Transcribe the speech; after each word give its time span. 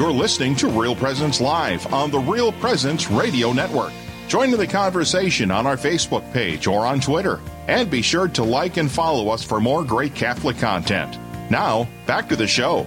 You're 0.00 0.10
listening 0.10 0.54
to 0.56 0.68
Real 0.68 0.96
Presence 0.96 1.42
Live 1.42 1.92
on 1.92 2.10
the 2.10 2.20
Real 2.20 2.52
Presence 2.52 3.10
Radio 3.10 3.52
Network. 3.52 3.92
Join 4.28 4.50
in 4.50 4.58
the 4.58 4.66
conversation 4.66 5.50
on 5.50 5.66
our 5.66 5.76
Facebook 5.76 6.32
page 6.32 6.66
or 6.66 6.86
on 6.86 7.00
Twitter. 7.00 7.38
And 7.68 7.90
be 7.90 8.00
sure 8.00 8.26
to 8.28 8.42
like 8.42 8.78
and 8.78 8.90
follow 8.90 9.28
us 9.28 9.44
for 9.44 9.60
more 9.60 9.84
great 9.84 10.14
Catholic 10.14 10.56
content. 10.56 11.18
Now, 11.50 11.86
back 12.06 12.30
to 12.30 12.36
the 12.36 12.46
show. 12.46 12.84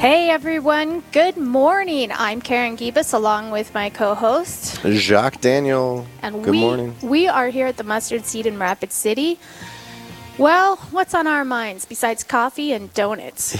Hey 0.00 0.28
everyone, 0.28 1.04
good 1.12 1.36
morning. 1.36 2.10
I'm 2.12 2.42
Karen 2.42 2.76
Gibas 2.76 3.14
along 3.14 3.52
with 3.52 3.72
my 3.72 3.88
co 3.88 4.16
host, 4.16 4.80
Jacques 4.82 5.40
Daniel. 5.40 6.04
And 6.20 6.42
good 6.42 6.50
we, 6.50 6.58
morning. 6.58 6.96
We 7.00 7.28
are 7.28 7.48
here 7.48 7.68
at 7.68 7.76
the 7.76 7.84
Mustard 7.84 8.24
Seed 8.24 8.44
in 8.44 8.58
Rapid 8.58 8.90
City. 8.90 9.38
Well, 10.38 10.76
what's 10.92 11.14
on 11.14 11.26
our 11.26 11.44
minds 11.44 11.84
besides 11.84 12.22
coffee 12.22 12.72
and 12.72 12.94
donuts? 12.94 13.58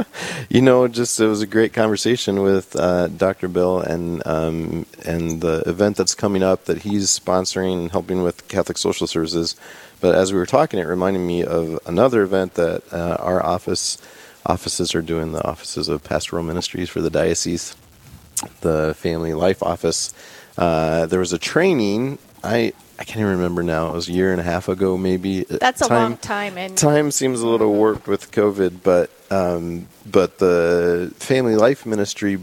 you 0.50 0.60
know, 0.60 0.86
just 0.86 1.18
it 1.18 1.26
was 1.26 1.40
a 1.40 1.46
great 1.46 1.72
conversation 1.72 2.42
with 2.42 2.76
uh, 2.76 3.08
Dr. 3.08 3.48
Bill 3.48 3.80
and 3.80 4.24
um, 4.26 4.84
and 5.06 5.40
the 5.40 5.62
event 5.64 5.96
that's 5.96 6.14
coming 6.14 6.42
up 6.42 6.66
that 6.66 6.82
he's 6.82 7.18
sponsoring 7.18 7.72
and 7.72 7.90
helping 7.90 8.22
with 8.22 8.46
Catholic 8.48 8.76
Social 8.76 9.06
Services. 9.06 9.56
But 10.02 10.16
as 10.16 10.30
we 10.30 10.38
were 10.38 10.44
talking, 10.44 10.78
it 10.78 10.86
reminded 10.86 11.20
me 11.20 11.44
of 11.44 11.78
another 11.86 12.22
event 12.22 12.54
that 12.54 12.82
uh, 12.92 13.16
our 13.20 13.42
office 13.42 13.96
offices 14.44 14.94
are 14.94 15.00
doing. 15.00 15.32
The 15.32 15.48
offices 15.48 15.88
of 15.88 16.04
pastoral 16.04 16.42
ministries 16.42 16.90
for 16.90 17.00
the 17.00 17.08
diocese, 17.08 17.74
the 18.60 18.92
Family 18.98 19.32
Life 19.32 19.62
Office. 19.62 20.12
Uh, 20.58 21.06
there 21.06 21.20
was 21.20 21.32
a 21.32 21.38
training. 21.38 22.18
I 22.42 22.72
I 22.98 23.04
can't 23.04 23.20
even 23.20 23.32
remember 23.32 23.62
now. 23.62 23.90
It 23.90 23.94
was 23.94 24.08
a 24.08 24.12
year 24.12 24.32
and 24.32 24.40
a 24.40 24.44
half 24.44 24.68
ago, 24.68 24.96
maybe. 24.96 25.44
That's 25.44 25.86
time, 25.86 25.90
a 25.90 26.00
long 26.00 26.16
time. 26.16 26.58
And 26.58 26.76
time 26.76 27.10
seems 27.10 27.40
a 27.40 27.46
little 27.46 27.72
warped 27.72 28.08
with 28.08 28.32
COVID, 28.32 28.82
but 28.82 29.10
um, 29.30 29.86
but 30.04 30.38
the 30.38 31.12
Family 31.16 31.54
Life 31.54 31.86
Ministry, 31.86 32.38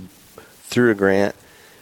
through 0.63 0.91
a 0.91 0.95
grant, 0.95 1.35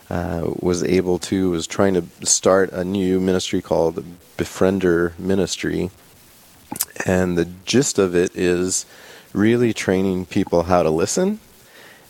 uh, 0.09 0.51
was 0.59 0.83
able 0.83 1.19
to 1.19 1.51
was 1.51 1.67
trying 1.67 1.93
to 1.93 2.03
start 2.25 2.71
a 2.71 2.83
new 2.83 3.19
ministry 3.19 3.61
called 3.61 4.03
Befriender 4.37 5.17
Ministry, 5.19 5.91
and 7.05 7.37
the 7.37 7.45
gist 7.65 7.99
of 7.99 8.15
it 8.15 8.35
is 8.35 8.85
really 9.33 9.73
training 9.73 10.25
people 10.25 10.63
how 10.63 10.83
to 10.83 10.89
listen 10.89 11.39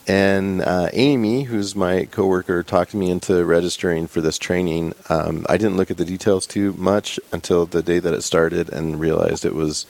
and 0.08 0.62
uh, 0.62 0.90
Amy, 0.94 1.44
who's 1.44 1.76
my 1.76 2.06
coworker, 2.06 2.64
talked 2.64 2.94
me 2.94 3.09
into 3.09 3.44
registering 3.46 4.08
for 4.08 4.22
this 4.22 4.38
training. 4.38 4.94
Um, 5.09 5.46
I 5.48 5.58
didn't 5.58 5.78
look 5.78 5.92
at 5.92 5.98
the 5.98 6.06
details 6.06 6.46
too 6.46 6.73
much 6.73 7.20
until 7.32 7.66
the 7.66 7.82
day 7.82 8.00
that 8.00 8.14
it 8.14 8.22
started 8.22 8.70
and 8.70 9.00
realized 9.00 9.46
it 9.46 9.56
was 9.56 9.86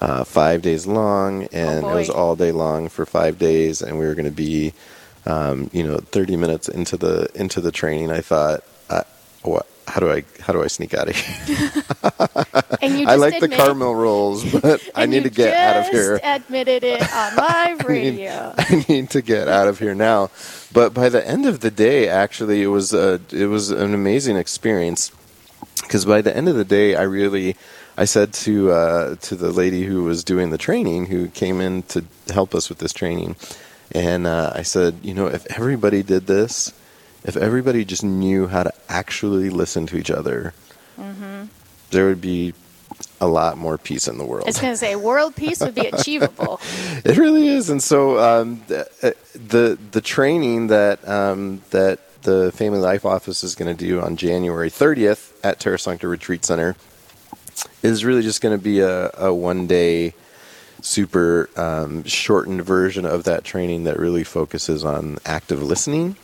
uh, 0.00 0.24
five 0.24 0.62
days 0.62 0.86
long, 0.86 1.44
and 1.52 1.84
oh 1.84 1.90
it 1.90 1.94
was 1.94 2.10
all 2.10 2.36
day 2.36 2.52
long 2.52 2.88
for 2.88 3.06
five 3.06 3.38
days, 3.38 3.82
and 3.82 3.98
we 3.98 4.06
were 4.06 4.14
going 4.14 4.26
to 4.26 4.30
be, 4.30 4.72
um, 5.24 5.70
you 5.72 5.82
know, 5.82 5.98
30 5.98 6.36
minutes 6.36 6.68
into 6.68 6.96
the 6.96 7.28
into 7.34 7.60
the 7.60 7.72
training. 7.72 8.10
I 8.10 8.20
thought, 8.20 8.62
uh, 8.90 9.02
what? 9.42 9.66
How 9.86 10.00
do 10.00 10.10
I 10.10 10.24
how 10.40 10.52
do 10.52 10.62
I 10.62 10.66
sneak 10.66 10.94
out 10.94 11.08
of 11.08 11.16
here? 11.16 11.82
I 13.06 13.14
like 13.16 13.40
the 13.40 13.48
caramel 13.48 13.94
rolls, 13.94 14.44
but 14.60 14.86
I 14.94 15.06
need 15.06 15.24
to 15.24 15.30
get 15.30 15.56
out 15.56 15.86
of 15.86 15.92
here. 15.92 16.20
Admitted 16.22 16.84
it 16.84 17.02
on 17.12 17.36
live 17.36 17.84
radio. 17.84 18.54
I, 18.56 18.74
need, 18.74 18.84
I 18.88 18.92
need, 18.92 19.10
to 19.10 19.22
get 19.22 19.48
out 19.48 19.68
of 19.68 19.78
here 19.78 19.94
now. 19.94 20.30
But 20.72 20.92
by 20.92 21.08
the 21.08 21.26
end 21.26 21.46
of 21.46 21.60
the 21.60 21.70
day, 21.70 22.08
actually, 22.08 22.62
it 22.62 22.68
was 22.68 22.92
a, 22.92 23.20
it 23.30 23.46
was 23.46 23.70
an 23.70 23.94
amazing 23.94 24.36
experience 24.36 25.12
because 25.82 26.04
by 26.04 26.20
the 26.20 26.36
end 26.36 26.48
of 26.48 26.56
the 26.56 26.64
day, 26.64 26.94
I 26.94 27.02
really. 27.02 27.56
I 27.98 28.04
said 28.04 28.34
to 28.44 28.72
uh, 28.72 29.16
to 29.22 29.34
the 29.36 29.50
lady 29.50 29.84
who 29.84 30.04
was 30.04 30.22
doing 30.22 30.50
the 30.50 30.58
training, 30.58 31.06
who 31.06 31.28
came 31.28 31.62
in 31.62 31.82
to 31.84 32.04
help 32.28 32.54
us 32.54 32.68
with 32.68 32.76
this 32.76 32.92
training, 32.92 33.36
and 33.90 34.26
uh, 34.26 34.52
I 34.54 34.60
said, 34.60 34.98
you 35.02 35.14
know, 35.14 35.28
if 35.28 35.46
everybody 35.50 36.02
did 36.02 36.26
this, 36.26 36.74
if 37.26 37.36
everybody 37.36 37.84
just 37.84 38.04
knew 38.04 38.46
how 38.46 38.62
to 38.62 38.72
actually 38.88 39.50
listen 39.50 39.86
to 39.88 39.96
each 39.96 40.10
other, 40.10 40.54
mm-hmm. 40.98 41.46
there 41.90 42.06
would 42.06 42.20
be 42.20 42.54
a 43.20 43.26
lot 43.26 43.58
more 43.58 43.76
peace 43.76 44.06
in 44.06 44.16
the 44.16 44.24
world. 44.24 44.44
I 44.44 44.48
was 44.50 44.60
going 44.60 44.72
to 44.72 44.76
say, 44.76 44.94
world 44.94 45.34
peace 45.34 45.60
would 45.60 45.74
be 45.74 45.86
achievable. 45.92 46.60
it 47.04 47.16
really 47.16 47.48
is, 47.48 47.68
and 47.68 47.82
so 47.82 48.18
um, 48.18 48.62
the, 48.68 48.88
uh, 49.02 49.10
the, 49.34 49.78
the 49.90 50.00
training 50.00 50.68
that 50.68 51.06
um, 51.06 51.62
that 51.70 52.00
the 52.22 52.52
Family 52.52 52.78
Life 52.78 53.04
Office 53.04 53.42
is 53.42 53.54
going 53.54 53.76
to 53.76 53.84
do 53.84 54.00
on 54.00 54.16
January 54.16 54.70
30th 54.70 55.32
at 55.44 55.60
Terra 55.60 55.78
Sancta 55.78 56.08
Retreat 56.08 56.44
Center 56.44 56.76
is 57.82 58.04
really 58.04 58.22
just 58.22 58.40
going 58.40 58.56
to 58.56 58.62
be 58.62 58.80
a, 58.80 59.10
a 59.16 59.34
one 59.34 59.66
day 59.66 60.14
super 60.80 61.48
um, 61.56 62.04
shortened 62.04 62.62
version 62.62 63.04
of 63.04 63.24
that 63.24 63.42
training 63.44 63.84
that 63.84 63.98
really 63.98 64.22
focuses 64.22 64.84
on 64.84 65.18
active 65.24 65.62
listening 65.62 66.16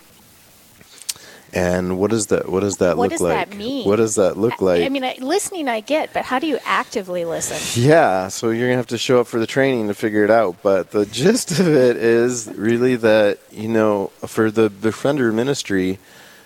and 1.52 1.98
what 1.98 2.10
does 2.10 2.28
that 2.28 2.48
what 2.48 2.60
does 2.60 2.78
that 2.78 2.96
what 2.96 3.04
look 3.04 3.10
does 3.12 3.20
like? 3.20 3.50
That 3.50 3.56
mean? 3.56 3.86
What 3.86 3.96
does 3.96 4.14
that 4.14 4.38
look 4.38 4.62
like? 4.62 4.82
I 4.82 4.88
mean, 4.88 5.04
listening 5.20 5.68
I 5.68 5.80
get, 5.80 6.12
but 6.12 6.24
how 6.24 6.38
do 6.38 6.46
you 6.46 6.58
actively 6.64 7.24
listen? 7.24 7.58
Yeah, 7.80 8.28
so 8.28 8.50
you're 8.50 8.68
gonna 8.68 8.76
have 8.76 8.86
to 8.88 8.98
show 8.98 9.20
up 9.20 9.26
for 9.26 9.38
the 9.38 9.46
training 9.46 9.88
to 9.88 9.94
figure 9.94 10.24
it 10.24 10.30
out. 10.30 10.62
But 10.62 10.92
the 10.92 11.04
gist 11.12 11.50
of 11.52 11.68
it 11.68 11.96
is 11.96 12.50
really 12.56 12.96
that 12.96 13.38
you 13.50 13.68
know, 13.68 14.08
for 14.26 14.50
the 14.50 14.70
befriender 14.70 15.32
ministry, 15.32 15.98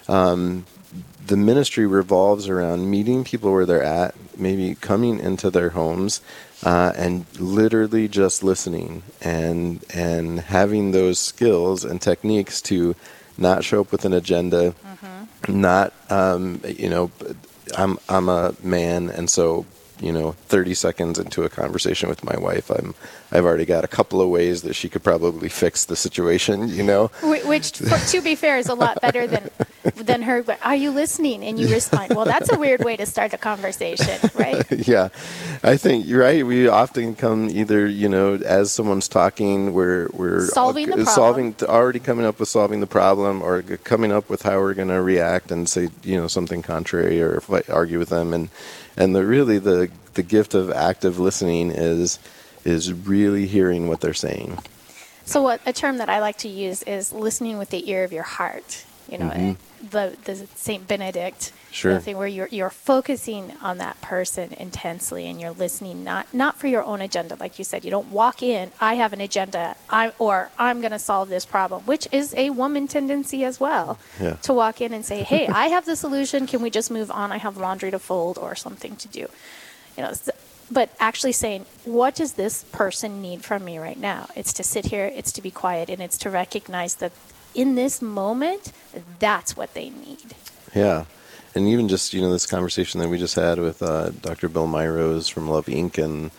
um, 0.09 0.66
the 1.25 1.37
ministry 1.37 1.87
revolves 1.87 2.49
around 2.49 2.91
meeting 2.91 3.25
people 3.25 3.53
where 3.53 3.66
they're 3.66 3.83
at, 3.83 4.15
maybe 4.37 4.75
coming 4.75 5.21
into 5.21 5.50
their 5.50 5.71
homes, 5.71 6.21
uh, 6.65 6.93
and 6.97 7.27
literally 7.39 8.09
just 8.09 8.43
listening 8.43 9.03
and 9.21 9.84
and 9.95 10.41
having 10.41 10.91
those 10.91 11.19
skills 11.19 11.84
and 11.84 12.03
techniques 12.03 12.61
to 12.62 12.97
not 13.39 13.65
show 13.65 13.81
up 13.81 13.93
with 13.93 14.05
an 14.05 14.13
agenda, 14.13 14.73
mm-hmm. 14.73 15.61
not 15.61 15.93
um, 16.11 16.61
you 16.67 16.89
know, 16.89 17.11
I'm 17.77 17.99
I'm 18.09 18.29
a 18.29 18.55
man, 18.63 19.11
and 19.11 19.29
so 19.29 19.67
you 20.01 20.12
know, 20.12 20.33
30 20.33 20.75
seconds 20.75 21.19
into 21.19 21.45
a 21.45 21.49
conversation 21.49 22.09
with 22.09 22.23
my 22.25 22.37
wife, 22.37 22.71
I'm 22.71 22.95
I've 23.33 23.45
already 23.45 23.65
got 23.65 23.84
a 23.84 23.89
couple 23.89 24.21
of 24.21 24.29
ways 24.29 24.62
that 24.62 24.75
she 24.75 24.89
could 24.89 25.03
probably 25.03 25.49
fix 25.49 25.84
the 25.84 25.97
situation, 25.97 26.69
you 26.69 26.83
know. 26.83 27.09
Which, 27.23 27.73
to 27.73 28.21
be 28.23 28.34
fair, 28.34 28.59
is 28.59 28.69
a 28.69 28.75
lot 28.75 29.01
better 29.01 29.27
than 29.27 29.51
than 29.95 30.23
her. 30.23 30.45
Are 30.62 30.77
you 30.77 30.91
listening? 30.91 31.43
And 31.43 31.59
you 31.59 31.69
respond. 31.69 32.15
Well, 32.15 32.25
that's 32.25 32.53
a 32.53 32.59
weird 32.59 32.84
way 32.84 32.97
to 32.97 33.07
start 33.07 33.33
a 33.33 33.39
conversation, 33.39 34.31
right? 34.37 34.65
yeah, 34.87 35.09
I 35.65 35.77
think 35.77 36.07
you're 36.07 36.21
right. 36.21 36.47
We 36.47 36.69
often 36.69 37.17
come 37.17 37.51
either, 37.51 37.87
you 37.87 38.09
know, 38.09 38.34
as 38.34 38.71
someone's 38.71 39.09
talking, 39.09 39.73
we're 39.73 40.09
we're 40.13 40.47
solving 40.47 40.87
the 40.87 40.93
uh, 40.93 41.05
problem. 41.05 41.15
solving 41.15 41.57
already 41.63 41.99
coming 41.99 42.27
up 42.27 42.39
with 42.39 42.49
solving 42.49 42.81
the 42.81 42.87
problem, 42.87 43.43
or 43.43 43.63
coming 43.63 44.13
up 44.13 44.31
with 44.31 44.43
how 44.43 44.61
we're 44.61 44.75
going 44.75 44.89
to 44.89 45.03
react 45.03 45.51
and 45.51 45.69
say, 45.69 45.89
you 46.05 46.17
know, 46.17 46.28
something 46.28 46.63
contrary, 46.63 47.21
or 47.21 47.43
argue 47.69 47.99
with 47.99 48.11
them, 48.11 48.33
and 48.33 48.51
and 48.97 49.15
the 49.15 49.25
really 49.25 49.59
the 49.59 49.91
the 50.15 50.23
gift 50.23 50.55
of 50.55 50.71
active 50.71 51.19
listening 51.19 51.71
is 51.71 52.19
is 52.65 52.93
really 52.93 53.47
hearing 53.47 53.89
what 53.89 54.01
they're 54.01 54.15
saying. 54.15 54.59
So, 55.25 55.43
what 55.43 55.61
a 55.67 55.73
term 55.73 55.99
that 55.99 56.09
I 56.09 56.21
like 56.21 56.39
to 56.39 56.49
use 56.49 56.83
is 56.84 57.12
listening 57.12 57.59
with 57.59 57.71
the 57.71 57.91
ear 57.91 58.05
of 58.05 58.12
your 58.12 58.23
heart. 58.23 58.84
You 59.09 59.19
know, 59.19 59.31
mm-hmm. 59.31 59.87
the 59.89 60.17
the 60.25 60.47
Saint 60.55 60.89
Benedict 60.89 61.53
sure. 61.77 61.99
thing 62.01 62.17
where 62.17 62.27
you're 62.27 62.49
you're 62.51 62.71
focusing 62.71 63.53
on 63.63 63.79
that 63.79 64.01
person 64.01 64.53
intensely 64.55 65.27
and 65.27 65.41
you're 65.41 65.53
listening 65.53 66.03
not 66.05 66.33
not 66.33 66.59
for 66.59 66.67
your 66.67 66.85
own 66.85 67.01
agenda, 67.01 67.37
like 67.39 67.59
you 67.59 67.65
said. 67.65 67.85
You 67.85 67.91
don't 67.91 68.11
walk 68.11 68.43
in. 68.43 68.73
I 68.81 68.95
have 68.95 69.13
an 69.13 69.21
agenda. 69.21 69.77
I 69.91 70.13
or 70.19 70.51
I'm 70.59 70.81
going 70.81 70.93
to 70.93 70.99
solve 70.99 71.29
this 71.29 71.45
problem, 71.45 71.83
which 71.83 72.09
is 72.13 72.35
a 72.37 72.51
woman 72.51 72.89
tendency 72.89 73.45
as 73.45 73.61
well. 73.61 73.99
Yeah. 74.21 74.35
To 74.43 74.53
walk 74.53 74.81
in 74.81 74.93
and 74.93 75.05
say, 75.05 75.23
"Hey, 75.23 75.47
I 75.49 75.67
have 75.69 75.85
the 75.87 75.97
solution. 75.97 76.47
Can 76.47 76.63
we 76.63 76.71
just 76.71 76.91
move 76.91 77.11
on? 77.11 77.33
I 77.33 77.39
have 77.39 77.57
laundry 77.57 77.91
to 77.91 77.99
fold 77.99 78.39
or 78.39 78.55
something 78.55 78.97
to 78.97 79.09
do." 79.09 79.29
You 79.97 80.03
know, 80.05 80.13
but 80.71 80.91
actually 80.99 81.33
saying, 81.33 81.65
what 81.85 82.15
does 82.15 82.33
this 82.35 82.65
person 82.65 83.23
need 83.23 83.45
from 83.45 83.65
me 83.65 83.79
right 83.79 83.99
now? 83.99 84.29
It's 84.34 84.53
to 84.55 84.65
sit 84.65 84.87
here, 84.87 85.07
it's 85.15 85.33
to 85.33 85.43
be 85.43 85.51
quiet, 85.51 85.89
and 85.89 86.03
it's 86.03 86.19
to 86.19 86.31
recognize 86.31 86.97
that 86.97 87.13
in 87.55 87.75
this 87.75 88.03
moment, 88.03 88.72
that's 89.19 89.57
what 89.57 89.75
they 89.75 89.91
need. 89.91 90.34
Yeah. 90.75 91.05
And 91.57 91.69
even 91.69 91.89
just, 91.89 92.13
you 92.13 92.21
know, 92.21 92.31
this 92.31 92.45
conversation 92.45 93.01
that 93.01 93.09
we 93.09 93.17
just 93.17 93.35
had 93.35 93.59
with 93.59 93.83
uh, 93.83 94.11
Dr. 94.11 94.51
Bill 94.51 94.67
Myros 94.67 95.33
from 95.33 95.49
Love 95.49 95.65
Inc. 95.67 95.97
and 95.97 96.31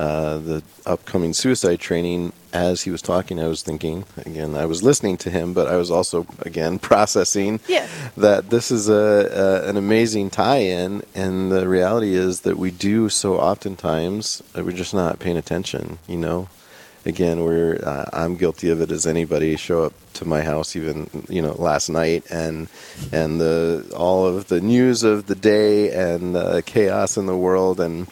uh, 0.00 0.38
the 0.38 0.64
upcoming 0.84 1.32
suicide 1.32 1.78
training, 1.78 2.32
as 2.52 2.82
he 2.82 2.90
was 2.90 3.00
talking, 3.00 3.38
I 3.38 3.46
was 3.46 3.62
thinking 3.62 4.04
again. 4.26 4.56
I 4.56 4.66
was 4.66 4.82
listening 4.82 5.16
to 5.18 5.30
him, 5.30 5.54
but 5.54 5.68
I 5.68 5.76
was 5.76 5.92
also 5.92 6.26
again 6.40 6.78
processing 6.90 7.60
yeah. 7.68 7.86
that 8.16 8.50
this 8.50 8.72
is 8.72 8.88
a, 8.88 9.62
a, 9.64 9.68
an 9.68 9.76
amazing 9.76 10.30
tie-in, 10.30 11.04
and 11.14 11.52
the 11.52 11.68
reality 11.68 12.14
is 12.14 12.40
that 12.40 12.56
we 12.56 12.72
do 12.72 13.08
so 13.08 13.36
oftentimes 13.36 14.42
that 14.54 14.64
we're 14.64 14.72
just 14.72 14.94
not 14.94 15.20
paying 15.20 15.36
attention. 15.36 15.98
You 16.08 16.16
know, 16.16 16.48
again, 17.04 17.42
we're 17.42 17.78
uh, 17.82 18.06
I'm 18.12 18.36
guilty 18.36 18.70
of 18.70 18.80
it 18.80 18.90
as 18.90 19.06
anybody. 19.06 19.56
Show 19.56 19.84
up 19.84 19.92
to 20.14 20.24
my 20.24 20.42
house 20.42 20.76
even 20.76 21.08
you 21.28 21.42
know 21.42 21.52
last 21.52 21.88
night, 21.88 22.24
and 22.30 22.68
and 23.12 23.40
the 23.40 23.92
all 23.96 24.26
of 24.26 24.48
the 24.48 24.60
news 24.60 25.02
of 25.02 25.26
the 25.26 25.34
day 25.34 25.90
and 25.90 26.34
the 26.34 26.62
chaos 26.62 27.16
in 27.16 27.26
the 27.26 27.36
world 27.36 27.80
and 27.80 28.06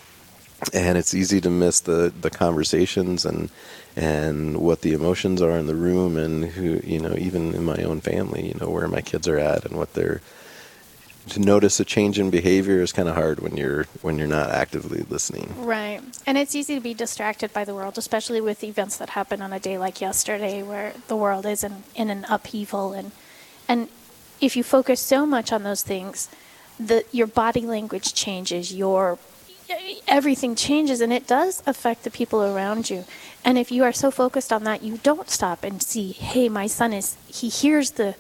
and 0.73 0.97
it's 0.97 1.15
easy 1.15 1.41
to 1.41 1.51
miss 1.51 1.81
the 1.81 2.13
the 2.21 2.31
conversations 2.31 3.25
and 3.25 3.51
and 3.97 4.57
what 4.57 4.81
the 4.83 4.93
emotions 4.93 5.43
are 5.43 5.59
in 5.59 5.67
the 5.67 5.75
room 5.75 6.17
and 6.17 6.45
who 6.45 6.81
you 6.85 7.01
know 7.01 7.15
even 7.19 7.55
in 7.55 7.65
my 7.65 7.83
own 7.83 8.01
family 8.01 8.47
you 8.47 8.55
know 8.61 8.71
where 8.71 8.89
my 8.89 9.01
kids 9.01 9.27
are 9.29 9.39
at 9.39 9.65
and 9.65 9.77
what 9.77 9.93
they're 9.95 10.21
to 11.29 11.41
notice 11.41 11.79
a 11.81 11.85
change 11.85 12.19
in 12.19 12.31
behavior 12.31 12.81
is 12.81 12.93
kind 12.93 13.09
of 13.09 13.15
hard 13.15 13.41
when 13.41 13.57
you're 13.57 13.85
when 14.01 14.19
you're 14.19 14.27
not 14.27 14.51
actively 14.51 15.05
listening 15.09 15.53
Right. 15.57 16.01
And 16.27 16.37
it's 16.39 16.55
easy 16.55 16.75
to 16.75 16.81
be 16.81 16.95
distracted 16.95 17.53
by 17.53 17.65
the 17.65 17.75
world, 17.75 17.99
especially 17.99 18.41
with 18.41 18.65
events 18.65 18.97
that 18.97 19.11
happen 19.11 19.41
on 19.41 19.53
a 19.53 19.61
day 19.61 19.79
like 19.79 20.01
yesterday 20.01 20.63
where 20.63 20.95
the 21.09 21.17
world 21.17 21.47
is 21.47 21.65
in, 21.65 21.85
in 21.95 22.11
an 22.11 22.27
upheaval 22.29 22.93
and 22.93 23.13
and 23.69 23.89
if 24.41 24.57
you 24.57 24.65
focus 24.65 25.01
so 25.01 25.25
much 25.25 25.53
on 25.53 25.63
those 25.63 25.83
things, 25.83 26.29
the 26.79 27.05
your 27.13 27.27
body 27.27 27.63
language 27.63 28.13
changes, 28.13 28.75
your 28.75 29.19
everything 30.07 30.55
changes 30.55 31.01
and 31.01 31.13
it 31.13 31.27
does 31.27 31.63
affect 31.67 32.05
the 32.05 32.11
people 32.11 32.43
around 32.43 32.91
you. 32.91 33.05
And 33.45 33.57
if 33.57 33.73
you 33.73 33.85
are 33.85 33.93
so 33.93 34.11
focused 34.11 34.53
on 34.53 34.65
that, 34.65 34.83
you 34.83 34.99
don't 35.03 35.31
stop 35.31 35.65
and 35.65 35.83
see, 35.83 36.13
hey, 36.13 36.49
my 36.49 36.67
son 36.67 36.93
is 36.93 37.17
he 37.27 37.49
hears 37.49 37.93
the 37.93 38.15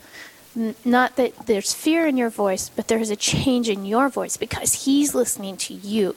not 0.84 1.16
that 1.16 1.46
there's 1.46 1.72
fear 1.72 2.06
in 2.06 2.16
your 2.16 2.30
voice, 2.30 2.68
but 2.68 2.88
there's 2.88 3.10
a 3.10 3.16
change 3.16 3.68
in 3.68 3.86
your 3.86 4.08
voice 4.08 4.36
because 4.36 4.84
he's 4.84 5.14
listening 5.14 5.56
to 5.56 5.74
you 5.74 6.14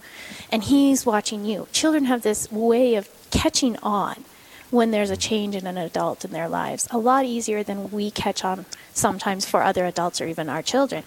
and 0.52 0.64
he's 0.64 1.06
watching 1.06 1.46
you. 1.46 1.68
Children 1.72 2.06
have 2.06 2.22
this 2.22 2.52
way 2.52 2.96
of 2.96 3.10
catching 3.32 3.78
on 3.78 4.26
when 4.72 4.92
there's 4.92 5.10
a 5.10 5.18
change 5.18 5.56
in 5.56 5.66
an 5.68 5.78
adult 5.78 6.26
in 6.26 6.32
their 6.32 6.50
lives, 6.50 6.88
a 6.92 6.98
lot 6.98 7.24
easier 7.24 7.64
than 7.64 7.92
we 7.92 8.12
catch 8.12 8.44
on 8.44 8.66
sometimes 8.94 9.46
for 9.46 9.64
other 9.64 9.86
adults 9.86 10.20
or 10.20 10.28
even 10.28 10.50
our 10.50 10.62
children. 10.62 11.04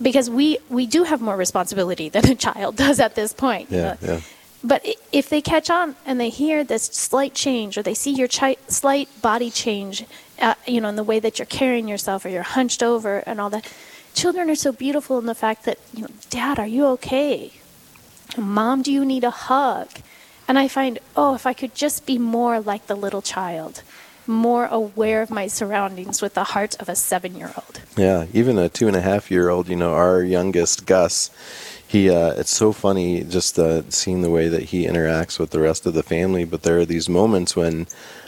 Because 0.00 0.30
we, 0.30 0.58
we 0.68 0.86
do 0.86 1.04
have 1.04 1.20
more 1.20 1.36
responsibility 1.36 2.08
than 2.08 2.26
a 2.26 2.34
child 2.34 2.76
does 2.84 2.98
at 3.00 3.14
this 3.14 3.32
point. 3.32 3.70
yeah 3.70 3.96
yeah 4.00 4.20
But 4.66 4.82
if 5.12 5.28
they 5.28 5.42
catch 5.42 5.68
on 5.68 5.94
and 6.06 6.18
they 6.18 6.30
hear 6.30 6.64
this 6.64 6.84
slight 6.84 7.34
change, 7.34 7.76
or 7.76 7.82
they 7.82 7.92
see 7.92 8.12
your 8.12 8.28
chi- 8.28 8.56
slight 8.66 9.10
body 9.20 9.50
change, 9.50 10.06
uh, 10.40 10.54
you 10.66 10.80
know, 10.80 10.88
in 10.88 10.96
the 10.96 11.04
way 11.04 11.20
that 11.20 11.38
you're 11.38 11.44
carrying 11.44 11.86
yourself, 11.86 12.24
or 12.24 12.30
you're 12.30 12.42
hunched 12.42 12.82
over, 12.82 13.18
and 13.26 13.42
all 13.42 13.50
that, 13.50 13.70
children 14.14 14.48
are 14.48 14.54
so 14.54 14.72
beautiful 14.72 15.18
in 15.18 15.26
the 15.26 15.34
fact 15.34 15.64
that, 15.66 15.78
you 15.92 16.02
know, 16.02 16.08
Dad, 16.30 16.58
are 16.58 16.66
you 16.66 16.86
okay? 16.86 17.52
Mom, 18.38 18.80
do 18.80 18.90
you 18.90 19.04
need 19.04 19.22
a 19.22 19.30
hug? 19.30 19.88
And 20.48 20.58
I 20.58 20.66
find, 20.66 20.98
oh, 21.14 21.34
if 21.34 21.46
I 21.46 21.52
could 21.52 21.74
just 21.74 22.06
be 22.06 22.18
more 22.18 22.58
like 22.58 22.86
the 22.86 22.94
little 22.94 23.22
child, 23.22 23.82
more 24.26 24.64
aware 24.66 25.20
of 25.20 25.30
my 25.30 25.46
surroundings 25.46 26.22
with 26.22 26.32
the 26.32 26.44
heart 26.44 26.74
of 26.80 26.88
a 26.88 26.96
seven-year-old. 26.96 27.82
Yeah, 27.96 28.26
even 28.32 28.56
a 28.56 28.70
two 28.70 28.88
and 28.88 28.96
a 28.96 29.02
half 29.02 29.30
year 29.30 29.50
old, 29.50 29.68
you 29.68 29.76
know, 29.76 29.92
our 29.92 30.22
youngest 30.22 30.86
Gus, 30.86 31.30
he 31.94 32.10
uh, 32.10 32.32
it's 32.40 32.54
so 32.54 32.72
funny 32.72 33.22
just 33.22 33.58
uh, 33.58 33.88
seeing 33.88 34.22
the 34.22 34.30
way 34.30 34.48
that 34.48 34.64
he 34.64 34.84
interacts 34.86 35.38
with 35.38 35.50
the 35.50 35.60
rest 35.60 35.86
of 35.86 35.94
the 35.94 36.02
family. 36.02 36.44
But 36.44 36.62
there 36.62 36.78
are 36.80 36.84
these 36.84 37.08
moments 37.08 37.54
when, 37.54 37.86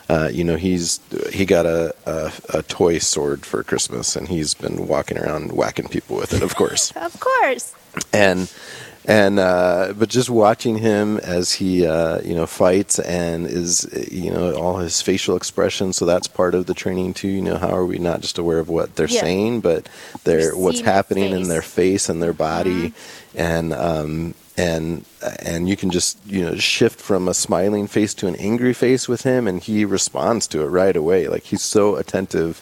uh, 0.09 0.31
you 0.33 0.45
know, 0.45 0.57
he's 0.57 1.01
he 1.33 1.45
got 1.45 1.67
a, 1.67 1.95
a 2.07 2.33
a 2.59 2.63
toy 2.63 2.99
sword 2.99 3.45
for 3.45 3.63
Christmas, 3.65 4.15
and 4.17 4.29
he's 4.29 4.55
been 4.55 4.87
walking 4.87 5.19
around 5.19 5.51
whacking 5.53 5.89
people 5.89 6.17
with 6.17 6.33
it, 6.33 6.43
of 6.43 6.55
course. 6.55 6.93
Of 7.07 7.19
course. 7.21 7.75
and 8.13 8.51
and 9.07 9.39
uh, 9.39 9.93
but 9.97 10.09
just 10.09 10.29
watching 10.29 10.79
him 10.79 11.19
as 11.19 11.53
he 11.53 11.87
uh, 11.87 12.21
you 12.23 12.35
know 12.35 12.47
fights 12.47 12.99
and 12.99 13.47
is 13.47 13.89
you 14.11 14.31
know 14.31 14.55
all 14.57 14.79
his 14.79 15.01
facial 15.01 15.37
expressions. 15.37 15.97
So 15.97 16.05
that's 16.05 16.27
part 16.27 16.55
of 16.55 16.67
the 16.67 16.75
training 16.75 17.15
too. 17.15 17.29
You 17.29 17.43
know, 17.43 17.57
how 17.57 17.69
are 17.71 17.87
we 17.87 17.99
not 17.99 18.21
just 18.21 18.37
aware 18.39 18.59
of 18.59 18.69
what 18.69 18.97
they're 18.97 19.07
Yeah. 19.09 19.21
saying, 19.21 19.61
but 19.61 19.89
they're 20.25 20.57
what's 20.57 20.81
their 20.81 20.93
happening 20.93 21.31
in 21.33 21.49
their 21.49 21.63
face 21.63 22.09
and 22.09 22.21
their 22.21 22.33
body, 22.33 22.93
and 23.35 23.73
um, 23.73 24.35
and 24.57 25.05
and 25.41 25.69
you 25.69 25.77
can 25.77 25.91
just 25.91 26.19
you 26.27 26.43
know 26.43 26.57
shift 26.57 27.01
from 27.01 27.29
a 27.29 27.35
smiling 27.35 27.87
face 27.87 28.13
to 28.15 28.27
an 28.27 28.35
angry 28.37 28.75
face 28.75 29.09
with 29.09 29.23
him, 29.23 29.47
and 29.47 29.63
he 29.63 29.85
responds 29.85 30.49
to 30.49 30.63
it 30.63 30.67
right 30.67 30.97
away. 30.97 31.29
Like 31.29 31.45
he's 31.45 31.63
so 31.63 31.95
attentive 31.95 32.61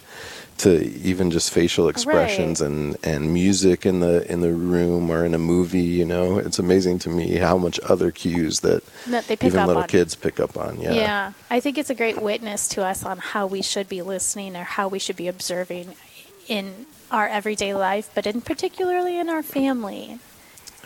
to 0.58 0.84
even 1.02 1.30
just 1.30 1.50
facial 1.50 1.88
expressions 1.88 2.60
Right. 2.60 2.66
and 2.70 2.96
and 3.02 3.32
music 3.34 3.84
in 3.84 4.00
the 4.00 4.30
in 4.30 4.40
the 4.40 4.52
room 4.52 5.10
or 5.10 5.24
in 5.24 5.34
a 5.34 5.38
movie 5.38 5.80
you 5.82 6.04
know 6.04 6.38
it's 6.38 6.58
amazing 6.60 6.98
to 7.00 7.10
me 7.10 7.36
how 7.36 7.58
much 7.58 7.80
other 7.80 8.10
cues 8.12 8.60
that, 8.60 8.82
That 9.08 9.26
they 9.26 9.36
pick 9.36 9.48
even 9.52 9.66
little 9.66 9.82
on. 9.82 9.88
kids 9.88 10.14
pick 10.14 10.38
up 10.38 10.56
on 10.56 10.80
yeah 10.80 10.92
Yeah, 10.92 11.32
I 11.50 11.58
think 11.60 11.76
it's 11.78 11.90
a 11.90 11.94
great 11.94 12.22
witness 12.22 12.68
to 12.68 12.84
us 12.84 13.04
on 13.04 13.18
how 13.18 13.46
we 13.46 13.62
should 13.62 13.88
be 13.88 14.00
listening 14.02 14.54
or 14.56 14.62
how 14.64 14.86
we 14.88 14.98
should 14.98 15.16
be 15.16 15.26
observing 15.28 15.94
in 16.46 16.86
our 17.10 17.26
everyday 17.28 17.74
life, 17.74 18.10
but 18.14 18.26
in 18.26 18.40
particularly 18.40 19.18
in 19.18 19.28
our 19.28 19.42
family 19.42 20.18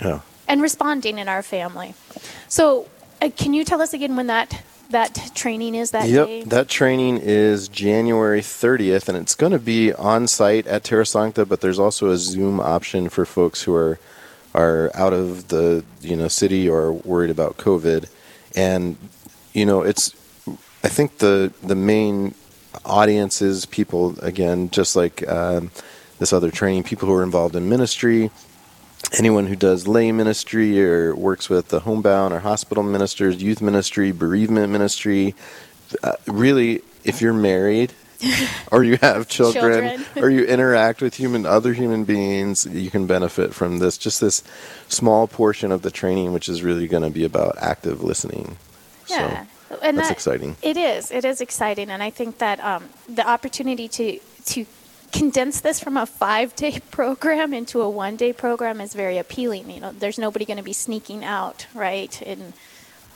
yeah 0.00 0.20
and 0.46 0.62
responding 0.62 1.18
in 1.18 1.28
our 1.28 1.42
family. 1.42 1.92
So, 2.48 2.88
uh, 3.20 3.28
can 3.36 3.52
you 3.52 3.64
tell 3.64 3.82
us 3.82 3.92
again 3.92 4.16
when 4.16 4.28
that 4.28 4.62
that 4.90 5.30
training 5.34 5.74
is 5.74 5.90
that 5.90 6.08
yep 6.08 6.26
day? 6.26 6.42
that 6.44 6.68
training 6.68 7.18
is 7.18 7.68
january 7.68 8.40
30th 8.40 9.08
and 9.08 9.18
it's 9.18 9.34
going 9.34 9.52
to 9.52 9.58
be 9.58 9.92
on 9.94 10.26
site 10.26 10.66
at 10.66 10.84
terra 10.84 11.04
sancta 11.04 11.44
but 11.44 11.60
there's 11.60 11.78
also 11.78 12.10
a 12.10 12.16
zoom 12.16 12.58
option 12.58 13.08
for 13.08 13.26
folks 13.26 13.62
who 13.62 13.74
are 13.74 13.98
are 14.54 14.90
out 14.94 15.12
of 15.12 15.48
the 15.48 15.84
you 16.00 16.16
know 16.16 16.28
city 16.28 16.68
or 16.68 16.92
worried 16.92 17.30
about 17.30 17.56
covid 17.58 18.08
and 18.56 18.96
you 19.52 19.66
know 19.66 19.82
it's 19.82 20.14
i 20.82 20.88
think 20.88 21.18
the 21.18 21.52
the 21.62 21.74
main 21.74 22.34
audience 22.84 23.42
is 23.42 23.66
people 23.66 24.18
again 24.20 24.70
just 24.70 24.96
like 24.96 25.26
um, 25.28 25.70
this 26.18 26.32
other 26.32 26.50
training 26.50 26.82
people 26.82 27.08
who 27.08 27.14
are 27.14 27.22
involved 27.22 27.54
in 27.54 27.68
ministry 27.68 28.30
anyone 29.18 29.46
who 29.46 29.56
does 29.56 29.86
lay 29.86 30.12
ministry 30.12 30.82
or 30.82 31.14
works 31.14 31.48
with 31.48 31.68
the 31.68 31.80
homebound 31.80 32.34
or 32.34 32.40
hospital 32.40 32.82
ministers 32.82 33.42
youth 33.42 33.62
ministry 33.62 34.12
bereavement 34.12 34.70
ministry 34.70 35.34
uh, 36.02 36.12
really 36.26 36.82
if 37.04 37.20
you're 37.20 37.32
married 37.32 37.92
or 38.72 38.82
you 38.82 38.96
have 39.00 39.28
children, 39.28 39.96
Children. 39.98 40.06
or 40.24 40.30
you 40.30 40.44
interact 40.44 41.00
with 41.00 41.14
human 41.14 41.46
other 41.46 41.72
human 41.72 42.04
beings 42.04 42.66
you 42.66 42.90
can 42.90 43.06
benefit 43.06 43.54
from 43.54 43.78
this. 43.78 43.96
Just 43.96 44.20
this 44.20 44.42
small 44.88 45.26
portion 45.26 45.70
of 45.70 45.82
the 45.82 45.90
training 45.90 46.32
which 46.32 46.48
is 46.48 46.62
really 46.62 46.88
going 46.88 47.04
to 47.04 47.10
be 47.10 47.24
about 47.24 47.56
active 47.58 48.02
listening. 48.02 48.56
Yeah, 49.08 49.46
so 49.68 49.78
and 49.82 49.96
that's 49.96 50.08
that- 50.08 50.14
exciting. 50.14 50.56
It 50.62 50.76
is. 50.76 51.10
It 51.10 51.24
is 51.24 51.40
exciting, 51.40 51.90
and 51.90 52.02
I 52.02 52.10
think 52.10 52.38
that 52.38 52.62
um, 52.62 52.88
the 53.08 53.26
opportunity 53.26 53.88
to 53.88 54.18
to 54.46 54.66
condense 55.12 55.60
this 55.60 55.80
from 55.80 55.96
a 55.96 56.06
five 56.06 56.54
day 56.56 56.80
program 56.90 57.54
into 57.54 57.80
a 57.82 57.88
one 57.88 58.16
day 58.16 58.32
program 58.32 58.80
is 58.80 58.94
very 58.94 59.18
appealing. 59.18 59.70
You 59.70 59.80
know, 59.80 59.92
there's 59.92 60.18
nobody 60.18 60.44
going 60.44 60.58
to 60.58 60.62
be 60.62 60.72
sneaking 60.72 61.24
out, 61.24 61.66
right, 61.74 62.20
and 62.22 62.52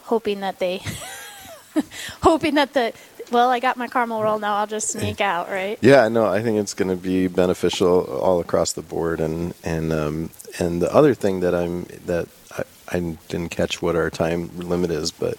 hoping 0.04 0.40
that 0.40 0.58
they 0.58 0.82
hoping 2.22 2.54
that 2.54 2.72
the 2.74 2.92
well, 3.30 3.48
I 3.48 3.60
got 3.60 3.78
my 3.78 3.88
caramel 3.88 4.22
roll 4.22 4.38
now. 4.38 4.56
I'll 4.56 4.66
just 4.66 4.88
sneak 4.88 5.20
out, 5.22 5.49
right? 5.49 5.78
Yeah, 5.80 6.08
no, 6.08 6.26
I 6.26 6.42
think 6.42 6.58
it's 6.58 6.75
going 6.75 6.90
to 6.90 6.96
be 6.96 7.28
beneficial 7.28 8.04
all 8.04 8.40
across 8.40 8.72
the 8.75 8.82
board, 8.82 9.20
and 9.20 9.54
and 9.64 9.92
um, 9.92 10.30
and 10.58 10.82
the 10.82 10.94
other 10.94 11.14
thing 11.14 11.40
that 11.40 11.54
I'm 11.54 11.84
that 12.06 12.28
I, 12.56 12.64
I 12.88 13.00
didn't 13.28 13.49
catch 13.49 13.80
what 13.80 13.96
our 13.96 14.11
time 14.11 14.50
limit 14.58 14.90
is, 14.90 15.11
but 15.11 15.38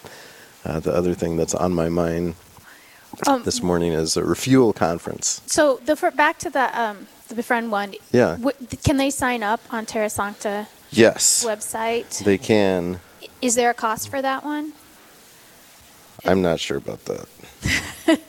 uh, 0.65 0.79
the 0.79 0.93
other 0.93 1.13
thing 1.13 1.37
that's 1.37 1.53
on 1.53 1.73
my 1.73 1.89
mind 1.89 2.35
Um, 3.27 3.43
this 3.43 3.61
morning 3.61 3.93
is 3.93 4.17
a 4.17 4.23
refuel 4.23 4.73
conference. 4.73 5.41
So 5.45 5.79
the 5.85 5.95
for, 5.95 6.11
back 6.11 6.39
to 6.39 6.49
the 6.49 6.79
um, 6.79 7.07
the 7.27 7.35
befriend 7.35 7.71
one. 7.71 7.95
Yeah. 8.11 8.37
Wh- 8.37 8.83
can 8.83 8.97
they 8.97 9.09
sign 9.09 9.43
up 9.43 9.61
on 9.71 9.85
Terra 9.85 10.09
Sancta 10.09 10.67
Yes, 10.91 11.43
website? 11.45 12.23
they 12.23 12.37
can. 12.37 12.99
Is 13.41 13.55
there 13.55 13.69
a 13.69 13.73
cost 13.73 14.09
for 14.09 14.21
that 14.21 14.43
one? 14.43 14.73
I'm 16.25 16.41
not 16.41 16.59
sure 16.59 16.77
about 16.77 17.05
that. 17.05 17.27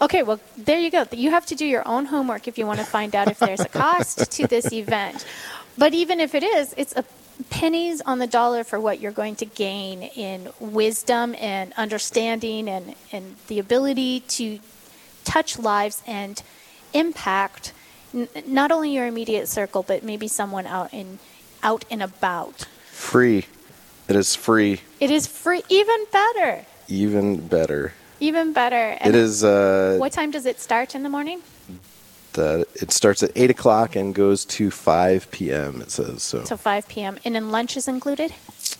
Okay, 0.00 0.22
well, 0.22 0.38
there 0.56 0.78
you 0.78 0.92
go. 0.92 1.04
You 1.10 1.30
have 1.32 1.44
to 1.46 1.56
do 1.56 1.66
your 1.66 1.82
own 1.88 2.04
homework 2.06 2.46
if 2.46 2.56
you 2.56 2.66
want 2.66 2.78
to 2.78 2.84
find 2.84 3.16
out 3.16 3.26
if 3.28 3.40
there's 3.40 3.58
a 3.58 3.68
cost 3.68 4.30
to 4.30 4.46
this 4.46 4.72
event. 4.82 5.26
But 5.76 5.92
even 5.92 6.20
if 6.20 6.36
it 6.36 6.44
is, 6.44 6.72
it's 6.76 6.94
a 6.94 7.02
pennies 7.50 8.00
on 8.02 8.18
the 8.18 8.26
dollar 8.26 8.64
for 8.64 8.78
what 8.80 9.00
you're 9.00 9.12
going 9.12 9.36
to 9.36 9.44
gain 9.44 10.02
in 10.02 10.48
wisdom 10.60 11.34
and 11.38 11.72
understanding 11.76 12.68
and, 12.68 12.94
and 13.12 13.36
the 13.48 13.58
ability 13.58 14.20
to 14.20 14.58
touch 15.24 15.58
lives 15.58 16.02
and 16.06 16.42
impact 16.92 17.72
n- 18.14 18.28
not 18.46 18.72
only 18.72 18.90
your 18.92 19.06
immediate 19.06 19.48
circle, 19.48 19.82
but 19.82 20.02
maybe 20.02 20.26
someone 20.28 20.66
out 20.66 20.92
in 20.92 21.18
out 21.62 21.84
and 21.90 22.02
about. 22.02 22.66
Free. 22.90 23.44
It 24.08 24.16
is 24.16 24.34
free. 24.34 24.80
It 25.00 25.10
is 25.10 25.26
free, 25.26 25.62
even 25.68 26.06
better, 26.10 26.64
Even 26.88 27.46
better. 27.46 27.92
even 28.20 28.52
better. 28.52 28.96
And 29.00 29.14
It 29.14 29.18
is. 29.20 29.44
Uh, 29.44 29.96
What 29.98 30.12
time 30.12 30.30
does 30.30 30.46
it 30.46 30.60
start 30.60 30.94
in 30.94 31.02
the 31.02 31.08
morning? 31.10 31.42
That 32.38 32.66
it 32.74 32.92
starts 32.92 33.22
at 33.22 33.30
eight 33.34 33.50
o'clock 33.50 33.96
and 33.96 34.14
goes 34.14 34.44
to 34.56 34.70
five 34.70 35.30
p.m. 35.30 35.82
It 35.82 35.90
says 35.90 36.22
so. 36.22 36.44
So 36.44 36.56
5 36.56 36.88
p.m. 36.88 37.18
And 37.24 37.34
then 37.34 37.50
lunch 37.50 37.76
is 37.76 37.88
included? 37.88 38.32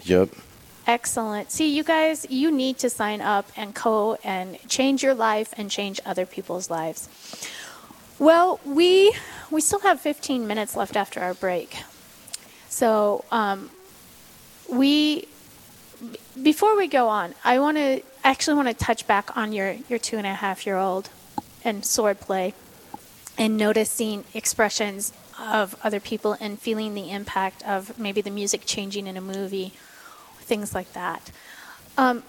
Yep. 0.04 0.30
Excellent. 0.86 1.50
See, 1.50 1.68
you 1.76 1.84
guys, 1.84 2.26
you 2.30 2.50
need 2.50 2.78
to 2.78 2.88
sign 2.88 3.20
up 3.20 3.46
and 3.56 3.74
co 3.74 4.16
and 4.24 4.58
change 4.68 5.02
your 5.02 5.14
life 5.14 5.52
and 5.58 5.70
change 5.70 6.00
other 6.06 6.24
people's 6.24 6.70
lives. 6.70 7.08
Well, 8.18 8.58
we 8.64 9.14
we 9.50 9.60
still 9.60 9.80
have 9.80 10.00
15 10.00 10.46
minutes 10.46 10.76
left 10.76 10.96
after 10.96 11.20
our 11.20 11.34
break. 11.34 11.76
So, 12.68 13.24
um, 13.30 13.70
we 14.72 15.28
before 16.42 16.76
we 16.76 16.86
go 16.88 17.08
on, 17.08 17.34
I 17.44 17.58
want 17.58 17.76
to 17.76 18.02
actually 18.24 18.56
want 18.56 18.68
to 18.68 18.74
touch 18.74 19.06
back 19.06 19.36
on 19.36 19.52
your 19.52 19.76
your 19.88 19.98
two 19.98 20.16
and 20.16 20.26
a 20.26 20.34
half 20.34 20.66
year 20.66 20.76
old 20.76 21.10
and 21.64 21.84
sword 21.84 22.20
play, 22.20 22.54
and 23.38 23.56
noticing 23.56 24.24
expressions 24.34 25.12
of 25.40 25.76
other 25.84 26.00
people 26.00 26.36
and 26.40 26.58
feeling 26.58 26.94
the 26.94 27.10
impact 27.10 27.66
of 27.66 27.96
maybe 27.98 28.20
the 28.20 28.30
music 28.30 28.62
changing 28.66 29.06
in 29.06 29.16
a 29.16 29.20
movie, 29.20 29.72
things 30.40 30.74
like 30.74 30.92
that. 30.92 31.30
Um, 31.96 32.24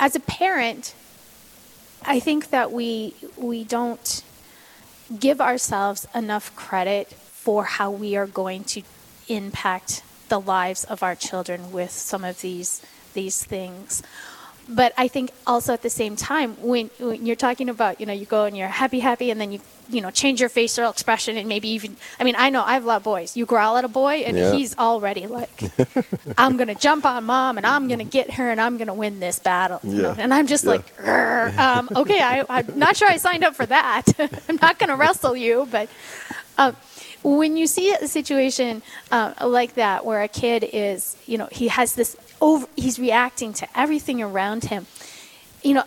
as 0.00 0.16
a 0.16 0.20
parent, 0.20 0.94
I 2.04 2.18
think 2.18 2.50
that 2.50 2.72
we 2.72 3.14
we 3.36 3.62
don't 3.64 4.24
give 5.20 5.40
ourselves 5.40 6.06
enough 6.14 6.54
credit 6.56 7.08
for 7.12 7.64
how 7.64 7.90
we 7.90 8.16
are 8.16 8.26
going 8.26 8.64
to 8.64 8.82
impact 9.28 10.02
the 10.28 10.40
lives 10.40 10.84
of 10.84 11.02
our 11.02 11.14
children 11.14 11.70
with 11.70 11.90
some 11.90 12.24
of 12.24 12.40
these 12.40 12.82
these 13.12 13.44
things 13.44 14.02
but 14.68 14.92
I 14.96 15.08
think 15.08 15.30
also 15.46 15.72
at 15.72 15.82
the 15.82 15.90
same 15.90 16.16
time, 16.16 16.54
when, 16.60 16.90
when, 16.98 17.26
you're 17.26 17.36
talking 17.36 17.68
about, 17.68 18.00
you 18.00 18.06
know, 18.06 18.12
you 18.12 18.26
go 18.26 18.44
and 18.44 18.56
you're 18.56 18.68
happy, 18.68 19.00
happy, 19.00 19.30
and 19.30 19.40
then 19.40 19.52
you, 19.52 19.60
you 19.88 20.00
know, 20.00 20.10
change 20.10 20.40
your 20.40 20.48
facial 20.48 20.88
expression 20.88 21.36
and 21.36 21.48
maybe 21.48 21.68
even, 21.68 21.96
I 22.20 22.24
mean, 22.24 22.36
I 22.38 22.50
know 22.50 22.62
I 22.62 22.74
have 22.74 22.84
a 22.84 22.86
lot 22.86 22.96
of 22.98 23.02
boys. 23.02 23.36
You 23.36 23.44
growl 23.44 23.76
at 23.76 23.84
a 23.84 23.88
boy 23.88 24.22
and 24.26 24.36
yeah. 24.36 24.52
he's 24.52 24.76
already 24.78 25.26
like, 25.26 25.62
I'm 26.38 26.56
going 26.56 26.68
to 26.68 26.74
jump 26.74 27.04
on 27.04 27.24
mom 27.24 27.56
and 27.56 27.66
I'm 27.66 27.88
going 27.88 27.98
to 27.98 28.04
get 28.04 28.32
her 28.32 28.50
and 28.50 28.60
I'm 28.60 28.76
going 28.76 28.88
to 28.88 28.94
win 28.94 29.20
this 29.20 29.38
battle. 29.38 29.80
Yeah. 29.82 30.02
know? 30.02 30.14
And 30.16 30.32
I'm 30.32 30.46
just 30.46 30.64
yeah. 30.64 30.70
like, 30.70 31.58
um, 31.58 31.88
okay, 31.96 32.20
I, 32.20 32.44
I'm 32.48 32.78
not 32.78 32.96
sure 32.96 33.08
I 33.08 33.16
signed 33.16 33.44
up 33.44 33.54
for 33.54 33.66
that. 33.66 34.04
I'm 34.48 34.58
not 34.62 34.78
going 34.78 34.90
to 34.90 34.96
wrestle 34.96 35.36
you, 35.36 35.68
but. 35.70 35.88
Um, 36.58 36.76
when 37.24 37.56
you 37.56 37.68
see 37.68 37.92
a 37.94 38.08
situation 38.08 38.82
uh, 39.12 39.32
like 39.40 39.74
that 39.74 40.04
where 40.04 40.22
a 40.22 40.28
kid 40.28 40.68
is, 40.72 41.16
you 41.26 41.38
know, 41.38 41.48
he 41.52 41.68
has 41.68 41.94
this 41.94 42.16
over, 42.42 42.66
he's 42.76 42.98
reacting 42.98 43.54
to 43.54 43.68
everything 43.78 44.20
around 44.20 44.64
him. 44.64 44.86
You 45.62 45.74
know, 45.74 45.84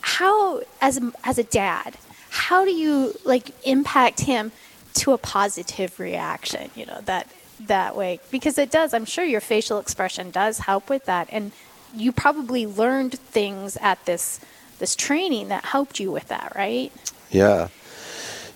how 0.00 0.60
as 0.82 0.98
a, 0.98 1.12
as 1.24 1.38
a 1.38 1.44
dad, 1.44 1.96
how 2.28 2.64
do 2.64 2.72
you 2.72 3.14
like 3.24 3.52
impact 3.66 4.20
him 4.20 4.52
to 4.94 5.12
a 5.12 5.18
positive 5.18 5.98
reaction? 5.98 6.70
You 6.74 6.86
know 6.86 7.00
that 7.04 7.28
that 7.60 7.96
way 7.96 8.20
because 8.30 8.58
it 8.58 8.70
does. 8.70 8.92
I'm 8.92 9.04
sure 9.04 9.24
your 9.24 9.40
facial 9.40 9.78
expression 9.78 10.30
does 10.30 10.58
help 10.58 10.90
with 10.90 11.06
that, 11.06 11.28
and 11.30 11.52
you 11.94 12.10
probably 12.10 12.66
learned 12.66 13.18
things 13.18 13.78
at 13.80 14.04
this 14.04 14.40
this 14.80 14.96
training 14.96 15.48
that 15.48 15.64
helped 15.64 16.00
you 16.00 16.10
with 16.10 16.28
that, 16.28 16.52
right? 16.56 16.92
Yeah. 17.30 17.68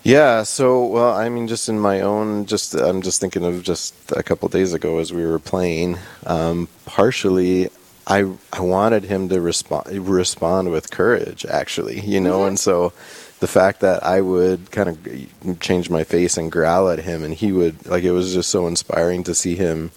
Yeah, 0.06 0.44
so 0.44 0.86
well, 0.86 1.14
I 1.14 1.28
mean, 1.28 1.48
just 1.48 1.68
in 1.68 1.80
my 1.80 2.02
own, 2.02 2.46
just 2.46 2.75
I'm 2.75 3.02
just 3.02 3.20
thinking 3.20 3.44
of 3.44 3.64
just 3.64 3.92
a 4.12 4.22
couple 4.22 4.48
days 4.48 4.72
ago 4.72 5.00
as 5.00 5.12
we 5.12 5.26
were 5.26 5.40
playing. 5.40 5.98
Um, 6.25 6.68
partially, 6.84 7.70
I 8.06 8.32
I 8.52 8.60
wanted 8.60 9.02
him 9.02 9.28
to 9.30 9.40
respond 9.40 9.88
respond 10.08 10.70
with 10.70 10.92
courage, 10.92 11.44
actually, 11.46 11.98
you 12.02 12.20
know, 12.20 12.38
mm-hmm. 12.38 12.48
and 12.50 12.58
so 12.60 12.92
the 13.40 13.48
fact 13.48 13.80
that 13.80 14.04
I 14.04 14.20
would 14.20 14.70
kind 14.70 14.90
of 14.90 15.58
change 15.58 15.90
my 15.90 16.04
face 16.04 16.36
and 16.36 16.52
growl 16.52 16.88
at 16.88 17.00
him, 17.00 17.25
and 17.25 17.34
he 17.34 17.50
would 17.50 17.84
like 17.88 18.04
it 18.04 18.12
was 18.12 18.32
just 18.32 18.50
so 18.50 18.68
inspiring 18.68 19.25
to 19.25 19.34
see 19.34 19.56
him 19.56 19.90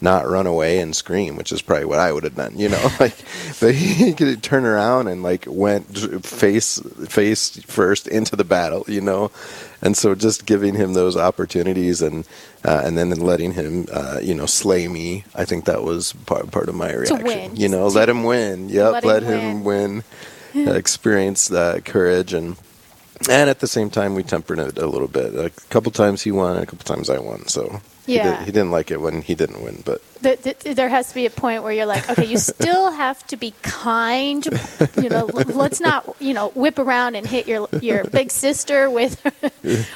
not 0.00 0.28
run 0.28 0.46
away 0.46 0.78
and 0.78 0.94
scream, 0.94 1.36
which 1.36 1.52
is 1.52 1.62
probably 1.62 1.86
what 1.86 1.98
I 1.98 2.12
would 2.12 2.24
have 2.24 2.34
done, 2.34 2.58
you 2.58 2.68
know. 2.68 2.90
like, 3.00 3.16
but 3.60 3.74
he 3.74 4.12
could 4.12 4.42
turn 4.42 4.64
around 4.64 5.08
and 5.08 5.22
like 5.22 5.44
went 5.48 6.24
face 6.24 6.78
face 7.08 7.58
first 7.64 8.06
into 8.06 8.36
the 8.36 8.44
battle, 8.44 8.84
you 8.88 9.00
know. 9.00 9.30
And 9.82 9.96
so, 9.96 10.14
just 10.14 10.46
giving 10.46 10.74
him 10.74 10.94
those 10.94 11.16
opportunities 11.16 12.02
and 12.02 12.26
uh, 12.64 12.82
and 12.84 12.96
then 12.96 13.10
letting 13.10 13.52
him, 13.52 13.86
uh, 13.92 14.20
you 14.22 14.34
know, 14.34 14.46
slay 14.46 14.88
me. 14.88 15.24
I 15.34 15.44
think 15.44 15.64
that 15.66 15.82
was 15.82 16.12
part 16.26 16.50
part 16.50 16.68
of 16.68 16.74
my 16.74 16.92
reaction. 16.92 17.56
You 17.56 17.68
know, 17.68 17.86
let 17.86 18.08
him 18.08 18.24
win. 18.24 18.68
Yep, 18.68 18.92
let, 18.92 19.04
let 19.04 19.22
him, 19.22 19.64
win. 19.64 20.02
win. 20.54 20.68
uh, 20.68 20.72
experience 20.72 21.48
that 21.48 21.84
courage 21.84 22.32
and 22.32 22.56
and 23.28 23.50
at 23.50 23.60
the 23.60 23.66
same 23.66 23.90
time 23.90 24.14
we 24.14 24.22
tempered 24.22 24.58
it 24.58 24.78
a 24.78 24.86
little 24.86 25.08
bit. 25.08 25.34
A 25.34 25.50
couple 25.68 25.92
times 25.92 26.22
he 26.22 26.32
won, 26.32 26.56
a 26.56 26.66
couple 26.66 26.84
times 26.84 27.10
I 27.10 27.18
won. 27.18 27.46
So 27.48 27.80
yeah. 28.06 28.38
He, 28.40 28.44
did, 28.46 28.54
didn't 28.54 28.70
like 28.70 28.90
it 28.90 29.00
when 29.00 29.22
he 29.22 29.34
didn't 29.34 29.62
win, 29.62 29.82
but 29.84 30.00
the, 30.20 30.56
the, 30.62 30.74
there 30.74 30.88
has 30.88 31.08
to 31.08 31.14
be 31.14 31.26
a 31.26 31.30
point 31.30 31.62
where 31.62 31.72
you're 31.72 31.86
like, 31.86 32.08
okay, 32.08 32.24
you 32.24 32.38
still 32.38 32.90
have 32.92 33.26
to 33.28 33.36
be 33.36 33.52
kind. 33.62 34.46
You 35.00 35.08
know, 35.08 35.26
let's 35.26 35.80
not 35.80 36.16
you 36.20 36.34
know 36.34 36.50
whip 36.50 36.78
around 36.78 37.16
and 37.16 37.26
hit 37.26 37.48
your 37.48 37.68
your 37.80 38.04
big 38.04 38.30
sister 38.30 38.88
with 38.88 39.20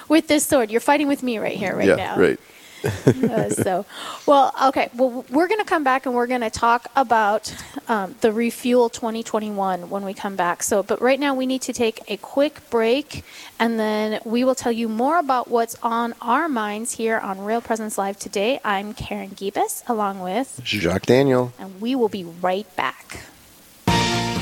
with 0.09 0.27
this 0.27 0.45
sword. 0.45 0.71
You're 0.71 0.81
fighting 0.81 1.09
with 1.09 1.23
me 1.23 1.39
right 1.39 1.57
here, 1.57 1.77
right 1.77 1.89
yeah, 1.89 1.97
now. 1.97 2.19
Right 2.19 2.41
uh, 2.85 3.51
so, 3.51 3.87
well, 4.27 4.55
okay. 4.67 4.89
Well, 4.95 5.25
we're 5.31 5.49
going 5.49 5.61
to 5.61 5.67
come 5.67 5.85
back 5.85 6.07
and 6.07 6.15
we're 6.15 6.27
going 6.27 6.41
to 6.41 6.51
talk 6.51 6.91
about 6.97 7.55
um, 7.89 8.15
the 8.21 8.33
Refuel 8.33 8.89
2021 8.89 9.91
when 9.91 10.05
we 10.05 10.15
come 10.15 10.37
back. 10.37 10.63
So, 10.63 10.83
but 10.83 11.01
right 11.01 11.19
now 11.19 11.35
we 11.35 11.47
need 11.47 11.63
to 11.63 11.73
take 11.73 12.01
a 12.09 12.17
quick 12.17 12.69
break 12.71 13.25
and 13.59 13.79
then 13.79 14.21
we 14.25 14.45
will 14.45 14.55
tell 14.55 14.73
you 14.73 14.89
more 14.89 15.19
about 15.19 15.49
what's 15.49 15.77
on 15.83 16.15
our 16.21 16.49
minds 16.49 16.95
here 16.95 17.19
on 17.19 17.41
Real 17.41 17.61
Presence 17.61 17.99
Live 17.99 18.19
today. 18.19 18.61
I'm 18.65 18.95
Karen 18.95 19.31
Gibas 19.31 19.83
along 19.89 20.21
with 20.21 20.61
Jacques 20.65 21.07
Daniel. 21.07 21.53
And 21.59 21.81
we 21.81 21.95
will 21.95 22.09
be 22.09 22.25
right 22.25 22.67
back. 22.77 23.21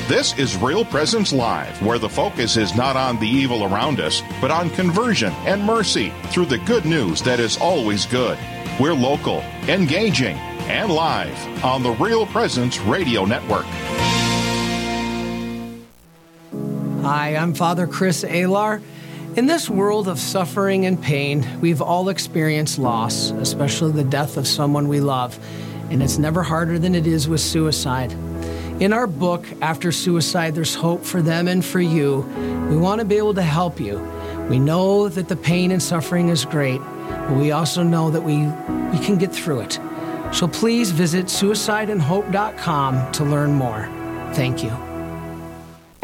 This 0.09 0.35
is 0.39 0.57
Real 0.57 0.83
Presence 0.83 1.31
Live, 1.31 1.79
where 1.83 1.99
the 1.99 2.09
focus 2.09 2.57
is 2.57 2.75
not 2.75 2.95
on 2.95 3.19
the 3.19 3.27
evil 3.27 3.63
around 3.63 3.99
us, 3.99 4.23
but 4.41 4.49
on 4.49 4.71
conversion 4.71 5.31
and 5.45 5.63
mercy 5.63 6.11
through 6.31 6.47
the 6.47 6.57
good 6.57 6.83
news 6.83 7.21
that 7.21 7.39
is 7.39 7.59
always 7.59 8.07
good. 8.07 8.35
We're 8.79 8.95
local, 8.95 9.41
engaging, 9.67 10.35
and 10.65 10.91
live 10.91 11.63
on 11.63 11.83
the 11.83 11.91
Real 11.91 12.25
Presence 12.25 12.79
Radio 12.79 13.23
Network. 13.23 13.67
Hi, 17.03 17.35
I'm 17.35 17.53
Father 17.53 17.85
Chris 17.85 18.23
Alar. 18.23 18.81
In 19.35 19.45
this 19.45 19.69
world 19.69 20.07
of 20.07 20.17
suffering 20.17 20.87
and 20.87 20.99
pain, 20.99 21.45
we've 21.61 21.83
all 21.83 22.09
experienced 22.09 22.79
loss, 22.79 23.29
especially 23.29 23.91
the 23.91 24.03
death 24.03 24.37
of 24.37 24.47
someone 24.47 24.87
we 24.87 25.01
love. 25.01 25.37
And 25.91 26.01
it's 26.01 26.17
never 26.17 26.41
harder 26.41 26.79
than 26.79 26.95
it 26.95 27.05
is 27.05 27.29
with 27.29 27.41
suicide. 27.41 28.11
In 28.79 28.93
our 28.93 29.07
book, 29.07 29.45
After 29.61 29.91
Suicide, 29.91 30.55
There's 30.55 30.73
Hope 30.73 31.03
for 31.03 31.21
Them 31.21 31.49
and 31.49 31.65
for 31.65 31.81
You, 31.81 32.21
we 32.69 32.77
want 32.77 32.99
to 32.99 33.05
be 33.05 33.17
able 33.17 33.33
to 33.33 33.41
help 33.41 33.77
you. 33.77 33.99
We 34.49 34.57
know 34.57 35.09
that 35.09 35.27
the 35.27 35.35
pain 35.35 35.71
and 35.71 35.83
suffering 35.83 36.29
is 36.29 36.45
great, 36.45 36.79
but 36.79 37.33
we 37.33 37.51
also 37.51 37.83
know 37.83 38.09
that 38.09 38.21
we, 38.21 38.37
we 38.37 39.05
can 39.05 39.17
get 39.17 39.33
through 39.33 39.59
it. 39.61 39.79
So 40.31 40.47
please 40.47 40.91
visit 40.91 41.25
suicideandhope.com 41.25 43.11
to 43.11 43.23
learn 43.25 43.53
more. 43.53 43.85
Thank 44.33 44.63
you. 44.63 44.88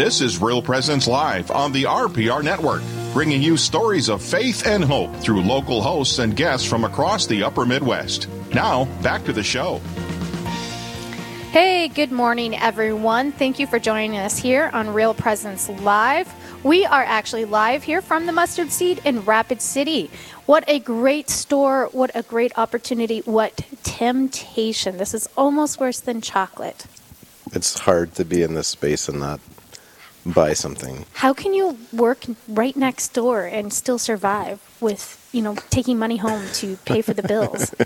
This 0.00 0.22
is 0.22 0.40
Real 0.40 0.62
Presence 0.62 1.06
Live 1.06 1.50
on 1.50 1.72
the 1.72 1.82
RPR 1.82 2.42
Network, 2.42 2.80
bringing 3.12 3.42
you 3.42 3.58
stories 3.58 4.08
of 4.08 4.22
faith 4.22 4.66
and 4.66 4.82
hope 4.82 5.14
through 5.16 5.42
local 5.42 5.82
hosts 5.82 6.20
and 6.20 6.34
guests 6.34 6.66
from 6.66 6.84
across 6.84 7.26
the 7.26 7.42
upper 7.42 7.66
Midwest. 7.66 8.26
Now, 8.54 8.86
back 9.02 9.26
to 9.26 9.34
the 9.34 9.42
show. 9.42 9.78
Hey, 11.52 11.88
good 11.88 12.10
morning, 12.10 12.56
everyone. 12.56 13.30
Thank 13.30 13.58
you 13.58 13.66
for 13.66 13.78
joining 13.78 14.16
us 14.16 14.38
here 14.38 14.70
on 14.72 14.94
Real 14.94 15.12
Presence 15.12 15.68
Live. 15.68 16.32
We 16.64 16.86
are 16.86 17.04
actually 17.04 17.44
live 17.44 17.82
here 17.82 18.00
from 18.00 18.24
the 18.24 18.32
Mustard 18.32 18.72
Seed 18.72 19.02
in 19.04 19.20
Rapid 19.26 19.60
City. 19.60 20.10
What 20.46 20.64
a 20.66 20.78
great 20.78 21.28
store. 21.28 21.90
What 21.92 22.10
a 22.14 22.22
great 22.22 22.56
opportunity. 22.56 23.18
What 23.26 23.66
temptation. 23.82 24.96
This 24.96 25.12
is 25.12 25.28
almost 25.36 25.78
worse 25.78 26.00
than 26.00 26.22
chocolate. 26.22 26.86
It's 27.52 27.80
hard 27.80 28.14
to 28.14 28.24
be 28.24 28.42
in 28.42 28.54
this 28.54 28.68
space 28.68 29.06
and 29.08 29.20
not 29.20 29.40
buy 30.26 30.52
something. 30.52 31.06
How 31.14 31.32
can 31.32 31.54
you 31.54 31.78
work 31.92 32.24
right 32.48 32.76
next 32.76 33.08
door 33.14 33.44
and 33.44 33.72
still 33.72 33.98
survive 33.98 34.60
with, 34.80 35.28
you 35.32 35.42
know, 35.42 35.56
taking 35.70 35.98
money 35.98 36.16
home 36.16 36.42
to 36.54 36.76
pay 36.84 37.02
for 37.02 37.14
the 37.14 37.22
bills? 37.22 37.74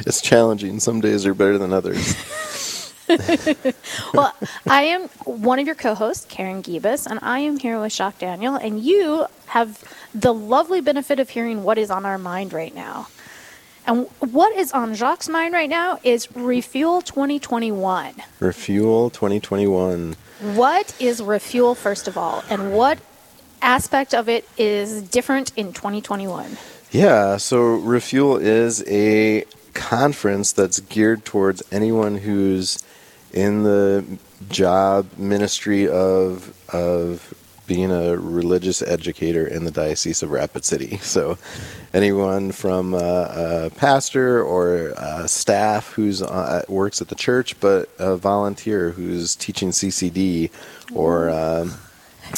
It's 0.00 0.20
challenging. 0.20 0.78
Some 0.78 1.00
days 1.00 1.26
are 1.26 1.34
better 1.34 1.58
than 1.58 1.72
others. 1.72 2.14
well, 4.14 4.34
I 4.68 4.82
am 4.82 5.08
one 5.24 5.58
of 5.58 5.66
your 5.66 5.74
co-hosts, 5.74 6.26
Karen 6.28 6.62
Gibas, 6.62 7.06
and 7.06 7.18
I 7.22 7.40
am 7.40 7.58
here 7.58 7.80
with 7.80 7.92
Jacques 7.92 8.18
Daniel, 8.18 8.56
and 8.56 8.80
you 8.80 9.26
have 9.46 9.82
the 10.14 10.34
lovely 10.34 10.80
benefit 10.80 11.20
of 11.20 11.30
hearing 11.30 11.62
what 11.62 11.78
is 11.78 11.90
on 11.90 12.04
our 12.04 12.18
mind 12.18 12.52
right 12.52 12.74
now. 12.74 13.08
And 13.86 14.06
what 14.18 14.56
is 14.56 14.72
on 14.72 14.94
Jacques' 14.94 15.28
mind 15.28 15.54
right 15.54 15.70
now 15.70 16.00
is 16.02 16.28
Refuel 16.34 17.00
2021. 17.02 18.14
Refuel 18.40 19.10
2021. 19.10 20.16
What 20.40 20.94
is 21.00 21.22
Refuel, 21.22 21.74
first 21.74 22.08
of 22.08 22.18
all, 22.18 22.44
and 22.50 22.72
what 22.72 22.98
aspect 23.62 24.12
of 24.14 24.28
it 24.28 24.46
is 24.58 25.00
different 25.02 25.50
in 25.56 25.72
2021? 25.72 26.58
Yeah, 26.90 27.38
so 27.38 27.76
Refuel 27.76 28.36
is 28.36 28.84
a 28.86 29.44
conference 29.72 30.52
that's 30.52 30.80
geared 30.80 31.24
towards 31.24 31.62
anyone 31.72 32.18
who's 32.18 32.82
in 33.32 33.62
the 33.62 34.04
job 34.48 35.06
ministry 35.16 35.88
of 35.88 36.54
of 36.72 37.34
being 37.66 37.90
a 37.90 38.16
religious 38.16 38.82
educator 38.82 39.46
in 39.46 39.64
the 39.64 39.70
Diocese 39.70 40.22
of 40.22 40.30
Rapid 40.30 40.64
City. 40.64 41.00
So, 41.06 41.38
anyone 41.94 42.52
from 42.52 42.92
uh, 42.92 42.98
a 42.98 43.70
pastor 43.74 44.42
or 44.42 44.88
a 44.96 45.26
staff 45.28 45.92
who's 45.92 46.20
uh, 46.20 46.62
works 46.68 47.00
at 47.00 47.08
the 47.08 47.14
church, 47.14 47.58
but 47.60 47.88
a 47.98 48.16
volunteer 48.16 48.90
who's 48.90 49.34
teaching 49.34 49.70
CCD, 49.70 50.50
or 50.92 51.30
uh, 51.30 51.70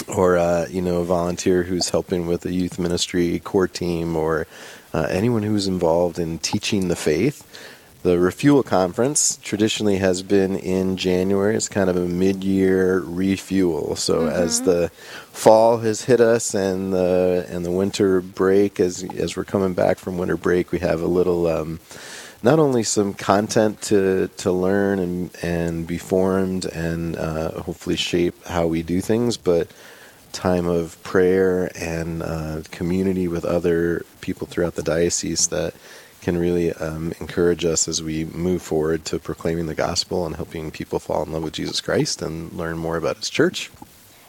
or 0.06 0.38
uh, 0.38 0.66
you 0.68 0.82
know, 0.82 1.00
a 1.00 1.04
volunteer 1.04 1.64
who's 1.64 1.88
helping 1.88 2.26
with 2.26 2.44
a 2.46 2.52
youth 2.52 2.78
ministry 2.78 3.40
core 3.40 3.66
team, 3.68 4.16
or 4.16 4.46
uh, 4.94 5.06
anyone 5.10 5.42
who's 5.42 5.66
involved 5.66 6.18
in 6.18 6.38
teaching 6.38 6.88
the 6.88 6.96
faith. 6.96 7.44
The 8.02 8.18
Refuel 8.18 8.62
Conference 8.62 9.38
traditionally 9.42 9.96
has 9.96 10.22
been 10.22 10.56
in 10.56 10.96
January. 10.96 11.56
It's 11.56 11.68
kind 11.68 11.90
of 11.90 11.96
a 11.96 12.06
mid-year 12.06 13.00
refuel. 13.00 13.96
So 13.96 14.20
mm-hmm. 14.20 14.28
as 14.28 14.62
the 14.62 14.90
fall 15.32 15.78
has 15.78 16.04
hit 16.04 16.20
us 16.20 16.54
and 16.54 16.92
the 16.92 17.44
and 17.50 17.66
the 17.66 17.72
winter 17.72 18.20
break, 18.20 18.78
as 18.78 19.02
as 19.16 19.36
we're 19.36 19.44
coming 19.44 19.74
back 19.74 19.98
from 19.98 20.16
winter 20.16 20.36
break, 20.36 20.70
we 20.70 20.78
have 20.78 21.02
a 21.02 21.06
little. 21.06 21.46
Um, 21.48 21.80
not 22.40 22.60
only 22.60 22.84
some 22.84 23.14
content 23.14 23.82
to, 23.82 24.28
to 24.36 24.52
learn 24.52 25.00
and, 25.00 25.36
and 25.42 25.88
be 25.88 25.98
formed 25.98 26.66
and 26.66 27.16
uh, 27.16 27.62
hopefully 27.62 27.96
shape 27.96 28.46
how 28.46 28.64
we 28.64 28.80
do 28.80 29.00
things, 29.00 29.36
but 29.36 29.68
time 30.32 30.68
of 30.68 31.02
prayer 31.02 31.68
and 31.74 32.22
uh, 32.22 32.62
community 32.70 33.26
with 33.26 33.44
other 33.44 34.04
people 34.20 34.46
throughout 34.46 34.76
the 34.76 34.82
diocese 34.82 35.48
that 35.48 35.74
can 36.28 36.36
really 36.36 36.74
um, 36.74 37.14
encourage 37.20 37.64
us 37.64 37.88
as 37.88 38.02
we 38.02 38.26
move 38.26 38.60
forward 38.60 39.02
to 39.02 39.18
proclaiming 39.18 39.64
the 39.64 39.74
gospel 39.74 40.26
and 40.26 40.36
helping 40.36 40.70
people 40.70 40.98
fall 40.98 41.22
in 41.22 41.32
love 41.32 41.42
with 41.42 41.54
Jesus 41.54 41.80
Christ 41.80 42.20
and 42.20 42.52
learn 42.52 42.76
more 42.76 42.98
about 42.98 43.16
His 43.16 43.30
church. 43.30 43.70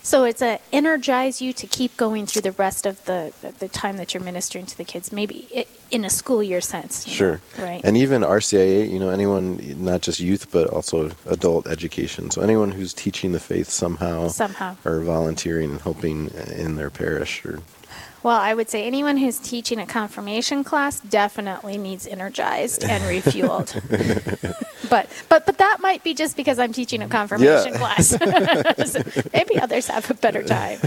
So 0.01 0.23
it's 0.23 0.41
a 0.41 0.61
energize 0.71 1.41
you 1.41 1.51
to 1.51 1.67
keep 1.67 1.97
going 1.97 2.25
through 2.25 2.43
the 2.43 2.53
rest 2.53 2.85
of 2.85 3.03
the 3.03 3.33
the 3.59 3.67
time 3.67 3.97
that 3.97 4.13
you're 4.13 4.23
ministering 4.23 4.65
to 4.67 4.77
the 4.77 4.85
kids, 4.85 5.11
maybe 5.11 5.67
in 5.91 6.05
a 6.05 6.09
school 6.09 6.41
year 6.41 6.61
sense. 6.61 7.05
Sure. 7.05 7.41
Know, 7.57 7.65
right. 7.65 7.81
And 7.83 7.97
even 7.97 8.21
RCIA, 8.21 8.89
you 8.89 8.97
know, 8.97 9.09
anyone, 9.09 9.59
not 9.83 9.99
just 9.99 10.21
youth, 10.21 10.51
but 10.51 10.69
also 10.69 11.11
adult 11.25 11.67
education. 11.67 12.31
So 12.31 12.41
anyone 12.41 12.71
who's 12.71 12.93
teaching 12.93 13.33
the 13.33 13.41
faith 13.41 13.67
somehow, 13.69 14.29
somehow, 14.29 14.77
or 14.85 15.01
volunteering 15.01 15.71
and 15.71 15.81
helping 15.81 16.29
in 16.29 16.77
their 16.77 16.89
parish 16.89 17.45
or 17.45 17.59
well, 18.23 18.39
I 18.39 18.53
would 18.53 18.69
say 18.69 18.85
anyone 18.85 19.17
who's 19.17 19.39
teaching 19.39 19.79
a 19.79 19.85
confirmation 19.85 20.63
class 20.63 20.99
definitely 20.99 21.77
needs 21.77 22.07
energized 22.07 22.83
and 22.83 23.03
refueled. 23.23 23.73
but 24.89 25.07
but 25.29 25.45
but 25.45 25.57
that 25.57 25.77
might 25.81 26.03
be 26.03 26.13
just 26.13 26.35
because 26.35 26.59
I'm 26.59 26.73
teaching 26.73 27.01
a 27.01 27.07
confirmation 27.07 27.73
yeah. 27.73 27.79
class. 27.79 28.07
so 28.91 29.03
maybe 29.33 29.59
others 29.59 29.87
have 29.87 30.09
a 30.09 30.13
better 30.13 30.43
time. 30.43 30.79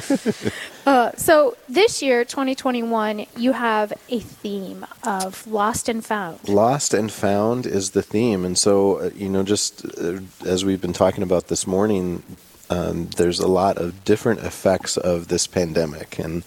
Uh, 0.87 1.13
so 1.17 1.57
this 1.69 2.03
year, 2.03 2.25
2021, 2.25 3.27
you 3.37 3.53
have 3.53 3.93
a 4.09 4.19
theme 4.19 4.85
of 5.05 5.47
lost 5.47 5.89
and 5.89 6.05
found. 6.05 6.49
Lost 6.49 6.93
and 6.93 7.11
found 7.11 7.67
is 7.67 7.91
the 7.91 8.03
theme, 8.03 8.45
and 8.45 8.59
so 8.59 8.99
uh, 8.99 9.11
you 9.15 9.29
know, 9.29 9.43
just 9.43 9.85
uh, 9.99 10.21
as 10.45 10.65
we've 10.65 10.81
been 10.81 10.93
talking 10.93 11.23
about 11.23 11.49
this 11.49 11.67
morning, 11.67 12.23
um, 12.73 13.07
there's 13.17 13.39
a 13.39 13.49
lot 13.49 13.77
of 13.77 14.03
different 14.05 14.41
effects 14.41 14.97
of 14.97 15.29
this 15.29 15.47
pandemic, 15.47 16.19
and 16.19 16.43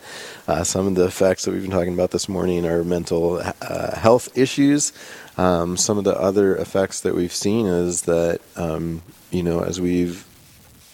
uh, 0.48 0.64
some 0.64 0.88
of 0.88 0.96
the 0.96 1.06
effects 1.06 1.46
that 1.46 1.52
we've 1.52 1.62
been 1.62 1.72
talking 1.72 1.94
about 1.94 2.10
this 2.10 2.28
morning 2.28 2.66
are 2.66 2.84
mental 2.84 3.42
uh, 3.62 3.96
health 3.96 4.36
issues. 4.36 4.92
Um, 5.38 5.78
some 5.78 6.00
of 6.00 6.04
the 6.04 6.20
other 6.20 6.56
effects 6.56 7.02
that 7.02 7.14
we've 7.14 7.34
seen 7.34 7.68
is 7.68 8.04
that 8.04 8.42
um, 8.56 9.04
you 9.30 9.44
know 9.44 9.60
as 9.60 9.80
we've 9.80 10.26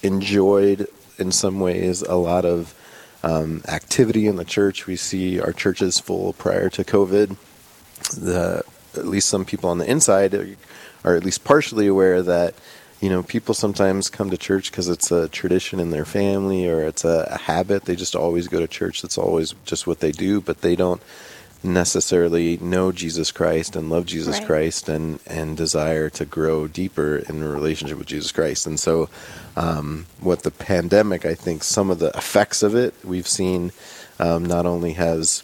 enjoyed 0.04 0.88
in 1.18 1.32
some 1.32 1.62
ways 1.62 2.02
a 2.02 2.16
lot 2.16 2.44
of 2.44 2.76
um, 3.24 3.62
activity 3.70 4.28
in 4.28 4.36
the 4.36 4.46
church, 4.46 4.86
we 4.86 4.98
see 4.98 5.40
our 5.40 5.54
churches 5.54 5.98
full 6.00 6.34
prior 6.34 6.70
to 6.72 6.84
COVID. 6.84 7.38
The, 8.20 8.64
at 8.96 9.06
least 9.06 9.30
some 9.30 9.46
people 9.46 9.70
on 9.70 9.78
the 9.78 9.90
inside 9.90 10.34
are, 10.34 10.58
are 11.06 11.16
at 11.16 11.24
least 11.24 11.46
partially 11.46 11.88
aware 11.88 12.22
that 12.22 12.56
you 13.02 13.10
know, 13.10 13.24
people 13.24 13.56
sometimes 13.56 14.10
come 14.10 14.30
to 14.30 14.38
church 14.38 14.70
because 14.72 14.88
it's 14.88 15.12
a 15.12 15.28
tradition 15.28 15.80
in 15.80 15.90
their 15.90 16.06
family 16.06 16.70
or 16.70 16.84
it's 16.84 17.04
a, 17.04 17.28
a, 17.32 17.38
habit. 17.38 17.86
They 17.86 17.96
just 17.96 18.16
always 18.16 18.48
go 18.48 18.60
to 18.60 18.68
church. 18.68 19.02
That's 19.02 19.18
always 19.18 19.56
just 19.66 19.88
what 19.88 20.02
they 20.02 20.12
do, 20.12 20.40
but 20.40 20.62
they 20.62 20.76
don't 20.76 21.02
necessarily 21.64 22.58
know 22.58 22.92
Jesus 22.92 23.32
Christ 23.32 23.76
and 23.76 23.90
love 23.90 24.06
Jesus 24.06 24.38
right. 24.38 24.48
Christ 24.48 24.88
and, 24.88 25.20
and 25.26 25.58
desire 25.58 26.12
to 26.12 26.26
grow 26.26 26.68
deeper 26.68 27.18
in 27.18 27.42
a 27.42 27.48
relationship 27.48 27.98
with 27.98 28.08
Jesus 28.08 28.32
Christ. 28.32 28.68
And 28.68 28.80
so, 28.80 29.10
um, 29.56 30.06
what 30.20 30.44
the 30.44 30.52
pandemic, 30.52 31.26
I 31.26 31.34
think, 31.34 31.64
some 31.64 31.90
of 31.90 31.98
the 31.98 32.10
effects 32.10 32.62
of 32.62 32.76
it, 32.76 32.94
we've 33.04 33.28
seen 33.28 33.72
um, 34.20 34.46
not 34.46 34.68
only 34.68 34.94
has 34.94 35.44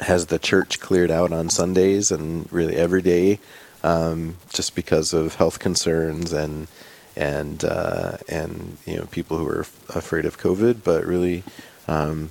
has 0.00 0.26
the 0.26 0.38
church 0.38 0.80
cleared 0.80 1.10
out 1.10 1.32
on 1.32 1.50
Sundays 1.50 2.10
and 2.10 2.50
really 2.50 2.76
every 2.76 3.02
day 3.02 3.38
um, 3.86 4.36
just 4.52 4.74
because 4.74 5.14
of 5.14 5.36
health 5.36 5.60
concerns 5.60 6.32
and 6.32 6.66
and 7.14 7.64
uh, 7.64 8.18
and 8.28 8.76
you 8.84 8.96
know 8.96 9.06
people 9.06 9.38
who 9.38 9.46
are 9.46 9.66
afraid 9.94 10.24
of 10.24 10.38
COVID, 10.38 10.82
but 10.82 11.06
really 11.06 11.44
um, 11.86 12.30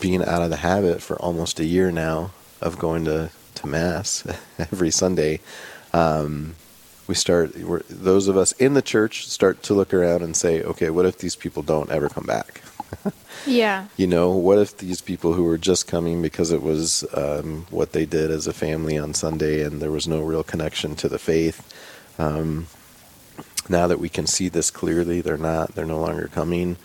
being 0.00 0.22
out 0.24 0.42
of 0.42 0.50
the 0.50 0.56
habit 0.56 1.02
for 1.02 1.16
almost 1.16 1.58
a 1.58 1.64
year 1.64 1.90
now 1.90 2.30
of 2.62 2.78
going 2.78 3.04
to 3.06 3.30
to 3.56 3.66
mass 3.66 4.24
every 4.58 4.92
Sunday. 4.92 5.40
Um, 5.92 6.54
we 7.08 7.14
start 7.14 7.52
those 7.88 8.28
of 8.28 8.36
us 8.36 8.52
in 8.52 8.74
the 8.74 8.82
church 8.82 9.26
start 9.28 9.62
to 9.64 9.74
look 9.74 9.94
around 9.94 10.22
and 10.22 10.36
say, 10.36 10.62
okay, 10.62 10.90
what 10.90 11.06
if 11.06 11.18
these 11.18 11.36
people 11.36 11.62
don't 11.62 11.90
ever 11.90 12.08
come 12.08 12.24
back? 12.24 12.62
Yeah. 13.46 13.86
You 13.96 14.06
know, 14.06 14.30
what 14.30 14.58
if 14.58 14.76
these 14.78 15.00
people 15.00 15.34
who 15.34 15.44
were 15.44 15.58
just 15.58 15.86
coming 15.86 16.20
because 16.20 16.50
it 16.50 16.62
was 16.62 17.04
um, 17.14 17.66
what 17.70 17.92
they 17.92 18.04
did 18.04 18.30
as 18.30 18.46
a 18.46 18.52
family 18.52 18.98
on 18.98 19.14
Sunday 19.14 19.62
and 19.62 19.80
there 19.80 19.90
was 19.90 20.08
no 20.08 20.20
real 20.20 20.42
connection 20.42 20.96
to 20.96 21.08
the 21.08 21.18
faith, 21.18 21.62
um, 22.18 22.66
now 23.68 23.86
that 23.86 24.00
we 24.00 24.08
can 24.08 24.26
see 24.26 24.48
this 24.48 24.70
clearly, 24.70 25.20
they're 25.20 25.36
not, 25.36 25.74
they're 25.74 25.86
no 25.86 26.00
longer 26.00 26.28
coming. 26.28 26.76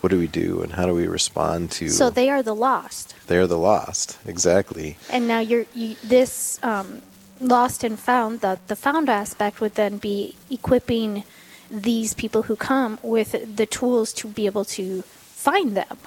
What 0.00 0.10
do 0.10 0.18
we 0.18 0.26
do 0.26 0.62
and 0.62 0.72
how 0.72 0.86
do 0.86 0.94
we 0.94 1.06
respond 1.06 1.70
to? 1.72 1.90
So 1.90 2.08
they 2.08 2.30
are 2.30 2.42
the 2.42 2.54
lost. 2.54 3.14
They 3.26 3.36
are 3.36 3.46
the 3.46 3.58
lost, 3.58 4.18
exactly. 4.26 4.96
And 5.10 5.28
now 5.28 5.40
you're 5.40 5.66
you, 5.74 5.96
this 6.02 6.58
um, 6.62 7.02
lost 7.40 7.82
and 7.82 7.98
found, 7.98 8.40
the, 8.40 8.58
the 8.66 8.76
found 8.76 9.08
aspect 9.08 9.60
would 9.60 9.74
then 9.74 9.98
be 9.98 10.36
equipping 10.50 11.24
these 11.70 12.14
people 12.14 12.42
who 12.42 12.56
come 12.56 12.98
with 13.02 13.56
the 13.56 13.66
tools 13.66 14.12
to 14.12 14.28
be 14.28 14.46
able 14.46 14.64
to 14.64 15.02
find 15.02 15.76
them. 15.76 15.98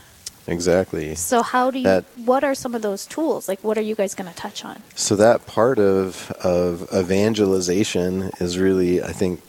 Exactly. 0.46 1.16
So 1.16 1.42
how 1.42 1.72
do 1.72 1.80
you? 1.80 1.86
That- 1.86 2.06
what 2.18 2.44
are 2.44 2.54
some 2.54 2.76
of 2.76 2.82
those 2.82 3.06
tools? 3.06 3.48
Like, 3.48 3.64
what 3.64 3.78
are 3.78 3.82
you 3.82 3.96
guys 3.96 4.14
going 4.14 4.30
to 4.30 4.36
touch 4.36 4.66
on? 4.66 4.82
So 4.96 5.16
that 5.16 5.46
part 5.46 5.80
of 5.80 6.32
of 6.44 6.88
evangelization 6.94 8.32
is 8.40 8.58
really, 8.58 9.02
I 9.02 9.14
think, 9.14 9.42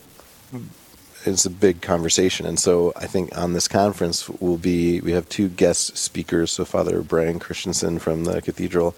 it's 1.25 1.45
a 1.45 1.49
big 1.49 1.81
conversation. 1.81 2.45
And 2.45 2.59
so 2.59 2.93
I 2.95 3.07
think 3.07 3.37
on 3.37 3.53
this 3.53 3.67
conference 3.67 4.29
will 4.29 4.57
be 4.57 5.01
we 5.01 5.11
have 5.11 5.27
two 5.27 5.49
guest 5.49 5.97
speakers. 5.97 6.51
So 6.51 6.63
Father 6.63 7.01
Brian 7.01 7.39
Christensen 7.39 7.99
from 7.99 8.23
the 8.23 8.41
Cathedral 8.41 8.95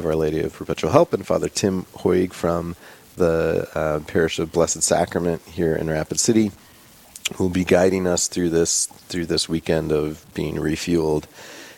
of 0.00 0.06
Our 0.06 0.16
Lady 0.16 0.40
of 0.40 0.54
Perpetual 0.54 0.92
Help 0.92 1.12
and 1.12 1.26
Father 1.26 1.50
Tim 1.50 1.84
Hoig 1.98 2.32
from 2.32 2.74
the 3.16 3.68
uh, 3.74 4.00
Parish 4.00 4.38
of 4.38 4.50
Blessed 4.50 4.82
Sacrament 4.82 5.42
here 5.42 5.76
in 5.76 5.90
Rapid 5.90 6.18
City 6.18 6.52
who 7.34 7.44
will 7.44 7.50
be 7.50 7.64
guiding 7.64 8.06
us 8.06 8.26
through 8.26 8.48
this 8.48 8.86
through 8.86 9.26
this 9.26 9.46
weekend 9.46 9.92
of 9.92 10.24
being 10.32 10.54
refueled. 10.54 11.24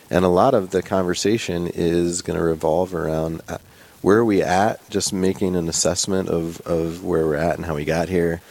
And 0.09 0.23
a 0.23 0.29
lot 0.29 0.53
of 0.53 0.71
the 0.71 0.81
conversation 0.81 1.67
is 1.67 2.21
going 2.21 2.39
to 2.39 2.43
revolve 2.43 2.95
around 2.95 3.41
uh, 3.49 3.57
where 4.01 4.19
are 4.19 4.25
we 4.25 4.41
at, 4.41 4.89
just 4.89 5.11
making 5.11 5.57
an 5.57 5.67
assessment 5.67 6.29
of, 6.29 6.61
of 6.61 7.03
where 7.03 7.25
we're 7.25 7.35
at 7.35 7.57
and 7.57 7.65
how 7.65 7.75
we 7.75 7.83
got 7.83 8.07
here, 8.07 8.41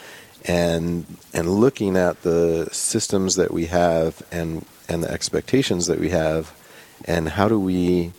and 0.45 1.07
and 1.33 1.49
looking 1.49 1.97
at 1.97 2.23
the 2.23 2.69
systems 2.73 3.37
that 3.37 3.53
we 3.53 3.67
have 3.67 4.23
and 4.31 4.67
and 4.87 5.03
the 5.03 5.11
expectations 5.11 5.87
that 5.87 5.99
we 5.99 6.11
have, 6.11 6.55
and 7.07 7.31
how 7.31 7.49
do 7.49 7.59
we 7.59 8.13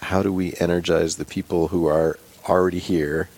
how 0.00 0.22
do 0.22 0.32
we 0.32 0.54
energize 0.60 1.16
the 1.16 1.24
people 1.24 1.68
who 1.68 1.86
are 1.86 2.18
already 2.48 2.78
here 2.78 3.28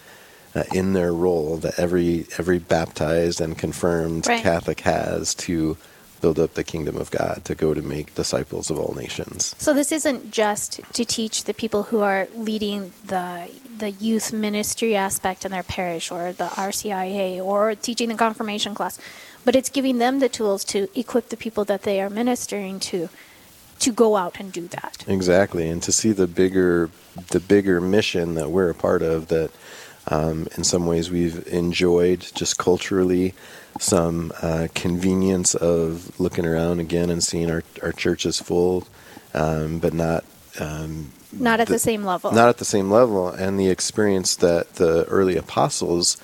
uh, 0.54 0.64
in 0.72 0.92
their 0.92 1.12
role 1.12 1.56
that 1.58 1.78
every 1.78 2.26
every 2.38 2.58
baptized 2.58 3.40
and 3.40 3.56
confirmed 3.56 4.26
Right. 4.26 4.42
Catholic 4.42 4.80
has 4.80 5.34
to 5.34 5.76
build 6.20 6.38
up 6.38 6.54
the 6.54 6.64
kingdom 6.64 6.96
of 6.96 7.10
God, 7.10 7.42
to 7.46 7.54
go 7.54 7.72
to 7.72 7.80
make 7.80 8.14
disciples 8.14 8.70
of 8.70 8.78
all 8.78 8.94
nations. 8.94 9.54
So 9.58 9.72
this 9.72 9.90
isn't 9.90 10.30
just 10.30 10.80
to 10.92 11.04
teach 11.04 11.44
the 11.44 11.54
people 11.54 11.84
who 11.84 12.00
are 12.00 12.28
leading 12.34 12.92
the 13.06 13.48
the 13.78 13.90
youth 13.92 14.32
ministry 14.32 14.94
aspect 14.94 15.44
in 15.46 15.50
their 15.50 15.62
parish 15.62 16.10
or 16.10 16.32
the 16.32 16.48
RCIA 16.48 17.42
or 17.42 17.74
teaching 17.74 18.10
the 18.10 18.14
confirmation 18.14 18.74
class, 18.74 18.98
but 19.44 19.56
it's 19.56 19.70
giving 19.70 19.98
them 19.98 20.18
the 20.18 20.28
tools 20.28 20.64
to 20.64 20.88
equip 20.94 21.30
the 21.30 21.36
people 21.36 21.64
that 21.64 21.82
they 21.82 22.00
are 22.02 22.10
ministering 22.10 22.78
to 22.78 23.08
to 23.80 23.92
go 23.92 24.16
out 24.16 24.38
and 24.38 24.52
do 24.52 24.68
that. 24.68 25.04
Exactly, 25.08 25.68
and 25.68 25.82
to 25.82 25.92
see 25.92 26.12
the 26.12 26.26
bigger 26.26 26.90
the 27.28 27.40
bigger 27.40 27.80
mission 27.80 28.34
that 28.34 28.50
we're 28.50 28.70
a 28.70 28.74
part 28.74 29.02
of 29.02 29.28
that 29.28 29.50
um, 30.08 30.46
in 30.56 30.64
some 30.64 30.86
ways 30.86 31.10
we've 31.10 31.46
enjoyed 31.48 32.20
just 32.34 32.56
culturally 32.58 33.34
some 33.78 34.32
uh, 34.42 34.68
convenience 34.74 35.54
of 35.54 36.18
looking 36.18 36.46
around 36.46 36.80
again 36.80 37.10
and 37.10 37.22
seeing 37.22 37.50
our, 37.50 37.62
our 37.82 37.92
churches 37.92 38.40
full, 38.40 38.86
um, 39.34 39.78
but 39.78 39.92
not 39.94 40.24
um, 40.58 41.12
Not 41.32 41.60
at 41.60 41.68
the, 41.68 41.78
same 41.78 42.04
level. 42.04 42.32
not 42.32 42.48
at 42.48 42.58
the 42.58 42.64
same 42.64 42.90
level, 42.90 43.28
and 43.28 43.58
the 43.58 43.68
experience 43.68 44.36
that 44.36 44.74
the 44.74 45.04
early 45.04 45.36
apostles, 45.36 46.16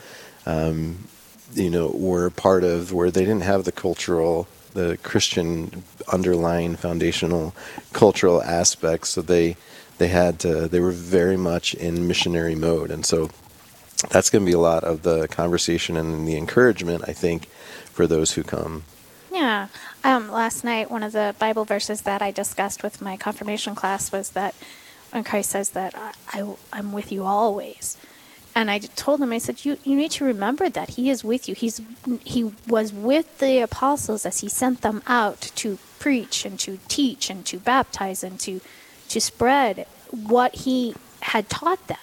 um, 0.45 1.07
you 1.55 1.71
know, 1.71 1.88
were 1.95 2.27
a 2.27 2.31
part 2.31 2.64
of, 2.64 2.92
where 2.92 3.11
they 3.11 3.25
didn't 3.25 3.42
have 3.42 3.64
the 3.64 3.73
cultural, 3.73 4.49
the 4.75 4.99
Christian 5.03 5.85
underlying 6.12 6.77
foundational 6.77 7.55
cultural 7.92 8.42
aspects, 8.42 9.11
so 9.11 9.23
they 9.23 9.57
they 9.99 10.09
had 10.09 10.38
to, 10.40 10.69
they 10.69 10.81
were 10.81 10.90
very 10.90 11.38
much 11.38 11.75
in 11.75 12.07
missionary 12.07 12.55
mode, 12.55 12.90
and 12.90 13.07
so 13.07 13.31
that's 14.11 14.29
going 14.29 14.45
to 14.45 14.47
be 14.47 14.55
a 14.55 14.59
lot 14.59 14.85
of 14.85 15.03
the 15.03 15.27
conversation 15.29 15.97
and 15.97 16.29
the 16.29 16.37
encouragement, 16.37 17.05
I 17.09 17.12
think, 17.12 17.47
for 17.92 18.07
those 18.07 18.33
who 18.33 18.42
come. 18.42 18.85
Yeah. 19.33 19.69
Um, 20.05 20.31
last 20.31 20.64
night, 20.64 20.90
one 20.90 21.03
of 21.03 21.12
the 21.12 21.35
Bible 21.38 21.64
verses 21.64 22.03
that 22.03 22.23
I 22.23 22.31
discussed 22.31 22.83
with 22.83 23.01
my 23.01 23.16
confirmation 23.16 23.75
class 23.75 24.12
was 24.12 24.31
that 24.31 24.55
when 25.12 25.25
Christ 25.25 25.51
says 25.51 25.71
that 25.71 25.95
I, 25.97 26.42
I, 26.73 26.79
am 26.79 26.92
with 26.92 27.11
you 27.11 27.25
always. 27.25 27.97
And 28.55 28.71
I 28.71 28.79
told 28.79 29.21
him, 29.21 29.33
I 29.33 29.38
said, 29.38 29.64
you, 29.64 29.79
you 29.85 29.97
need 29.97 30.11
to 30.12 30.25
remember 30.25 30.69
that 30.71 30.90
He 30.90 31.11
is 31.11 31.23
with 31.23 31.49
you. 31.49 31.55
He's, 31.55 31.81
he 32.25 32.53
was 32.66 32.92
with 32.92 33.38
the 33.38 33.61
apostles 33.61 34.25
as 34.25 34.40
He 34.40 34.49
sent 34.49 34.81
them 34.81 35.03
out 35.07 35.40
to 35.57 35.79
preach 35.99 36.45
and 36.45 36.59
to 36.61 36.79
teach 36.89 37.31
and 37.31 37.45
to 37.47 37.59
baptize 37.59 38.23
and 38.23 38.39
to, 38.41 38.61
to 39.09 39.21
spread 39.21 39.87
what 40.11 40.55
He 40.57 40.95
had 41.21 41.49
taught 41.49 41.87
them. 41.87 41.99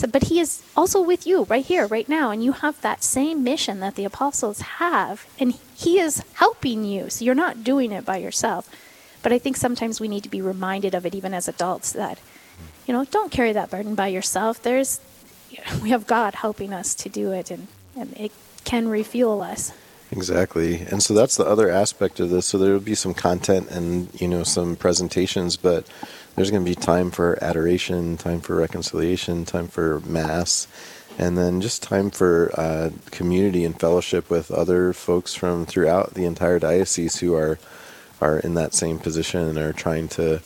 So, 0.00 0.08
but 0.08 0.24
he 0.24 0.40
is 0.40 0.62
also 0.74 1.02
with 1.02 1.26
you 1.26 1.44
right 1.44 1.64
here, 1.64 1.86
right 1.86 2.08
now, 2.08 2.30
and 2.30 2.42
you 2.42 2.52
have 2.52 2.80
that 2.80 3.04
same 3.04 3.44
mission 3.44 3.80
that 3.80 3.96
the 3.96 4.06
apostles 4.06 4.62
have, 4.80 5.26
and 5.38 5.52
he 5.76 5.98
is 5.98 6.24
helping 6.36 6.86
you. 6.86 7.10
So 7.10 7.22
you're 7.22 7.34
not 7.34 7.64
doing 7.64 7.92
it 7.92 8.06
by 8.06 8.16
yourself. 8.16 8.74
But 9.22 9.30
I 9.34 9.38
think 9.38 9.58
sometimes 9.58 10.00
we 10.00 10.08
need 10.08 10.22
to 10.22 10.30
be 10.30 10.40
reminded 10.40 10.94
of 10.94 11.04
it, 11.04 11.14
even 11.14 11.34
as 11.34 11.48
adults, 11.48 11.92
that 11.92 12.18
you 12.86 12.94
know, 12.94 13.04
don't 13.04 13.30
carry 13.30 13.52
that 13.52 13.70
burden 13.70 13.94
by 13.94 14.08
yourself. 14.08 14.62
There's, 14.62 15.00
we 15.82 15.90
have 15.90 16.06
God 16.06 16.34
helping 16.34 16.72
us 16.72 16.94
to 16.94 17.10
do 17.10 17.32
it, 17.32 17.50
and 17.50 17.68
and 17.94 18.16
it 18.16 18.32
can 18.64 18.88
refuel 18.88 19.42
us. 19.42 19.72
Exactly. 20.12 20.80
And 20.80 21.02
so 21.02 21.14
that's 21.14 21.36
the 21.36 21.46
other 21.46 21.70
aspect 21.70 22.18
of 22.18 22.30
this. 22.30 22.46
So 22.46 22.58
there 22.58 22.72
will 22.72 22.80
be 22.80 22.96
some 22.96 23.14
content 23.14 23.70
and, 23.70 24.08
you 24.20 24.26
know, 24.26 24.42
some 24.42 24.74
presentations, 24.74 25.56
but 25.56 25.86
there's 26.34 26.50
going 26.50 26.64
to 26.64 26.68
be 26.68 26.74
time 26.74 27.10
for 27.10 27.42
adoration, 27.42 28.16
time 28.16 28.40
for 28.40 28.56
reconciliation, 28.56 29.44
time 29.44 29.68
for 29.68 30.00
mass, 30.00 30.66
and 31.16 31.38
then 31.38 31.60
just 31.60 31.82
time 31.82 32.10
for 32.10 32.50
uh, 32.58 32.90
community 33.10 33.64
and 33.64 33.78
fellowship 33.78 34.30
with 34.30 34.50
other 34.50 34.92
folks 34.92 35.34
from 35.34 35.64
throughout 35.66 36.14
the 36.14 36.24
entire 36.24 36.58
diocese 36.58 37.18
who 37.18 37.34
are 37.34 37.58
are 38.20 38.38
in 38.38 38.54
that 38.54 38.74
same 38.74 38.98
position 38.98 39.40
and 39.40 39.58
are 39.58 39.72
trying 39.72 40.06
to 40.06 40.40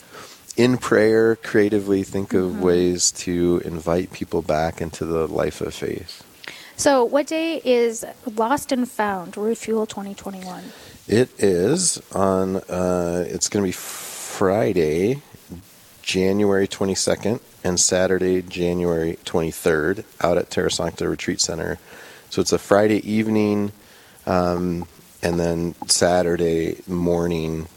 in 0.55 0.77
prayer 0.77 1.35
creatively 1.35 2.03
think 2.03 2.33
of 2.33 2.61
ways 2.61 3.11
to 3.11 3.61
invite 3.65 4.13
people 4.13 4.41
back 4.41 4.79
into 4.79 5.05
the 5.05 5.27
life 5.27 5.59
of 5.59 5.73
faith. 5.73 6.23
So, 6.77 7.05
what 7.05 7.27
day 7.27 7.61
is 7.63 8.03
Lost 8.35 8.71
and 8.73 8.89
Found 8.91 9.37
Refuel 9.37 9.85
2021? 9.85 10.63
It 11.07 11.29
is 11.41 12.01
on. 12.13 12.57
Uh, 12.57 13.23
it's 13.27 13.47
going 13.47 13.63
to 13.63 13.67
be 13.67 13.71
Friday, 13.71 15.21
January 16.01 16.67
twenty 16.67 16.95
second, 16.95 17.39
and 17.63 17.79
Saturday, 17.79 18.41
January 18.41 19.17
twenty 19.23 19.51
third, 19.51 20.03
out 20.21 20.37
at 20.37 20.49
Terra 20.49 20.69
Sancta 20.69 21.07
Retreat 21.07 21.39
Center. 21.39 21.79
So 22.29 22.41
it's 22.41 22.51
a 22.51 22.57
Friday 22.57 23.07
evening, 23.09 23.71
um, 24.25 24.85
and 25.23 25.39
then 25.39 25.75
Saturday 25.87 26.81
morning 26.87 27.67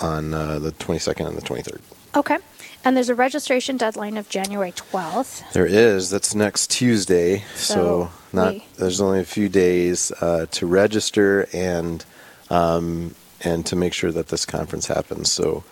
on 0.00 0.34
uh, 0.34 0.58
the 0.58 0.72
twenty 0.72 0.98
second 0.98 1.26
and 1.26 1.36
the 1.36 1.42
twenty 1.42 1.62
third. 1.62 1.82
Okay. 2.16 2.38
And 2.84 2.96
there's 2.96 3.08
a 3.08 3.14
registration 3.14 3.76
deadline 3.76 4.16
of 4.16 4.28
January 4.28 4.72
12th. 4.72 5.52
There 5.52 5.66
is. 5.66 6.10
That's 6.10 6.34
next 6.34 6.70
Tuesday. 6.70 7.44
So, 7.54 7.74
So 7.74 8.10
not. 8.32 8.54
we- 8.54 8.64
There's 8.78 9.00
only 9.00 9.20
a 9.20 9.24
few 9.24 9.48
days 9.48 10.12
uh, 10.20 10.46
to 10.52 10.66
register 10.66 11.48
and 11.52 12.04
um, 12.50 13.14
and 13.42 13.64
to 13.66 13.76
make 13.76 13.92
sure 13.92 14.10
that 14.10 14.28
this 14.28 14.46
conference 14.46 14.86
happens. 14.86 15.30
So 15.30 15.64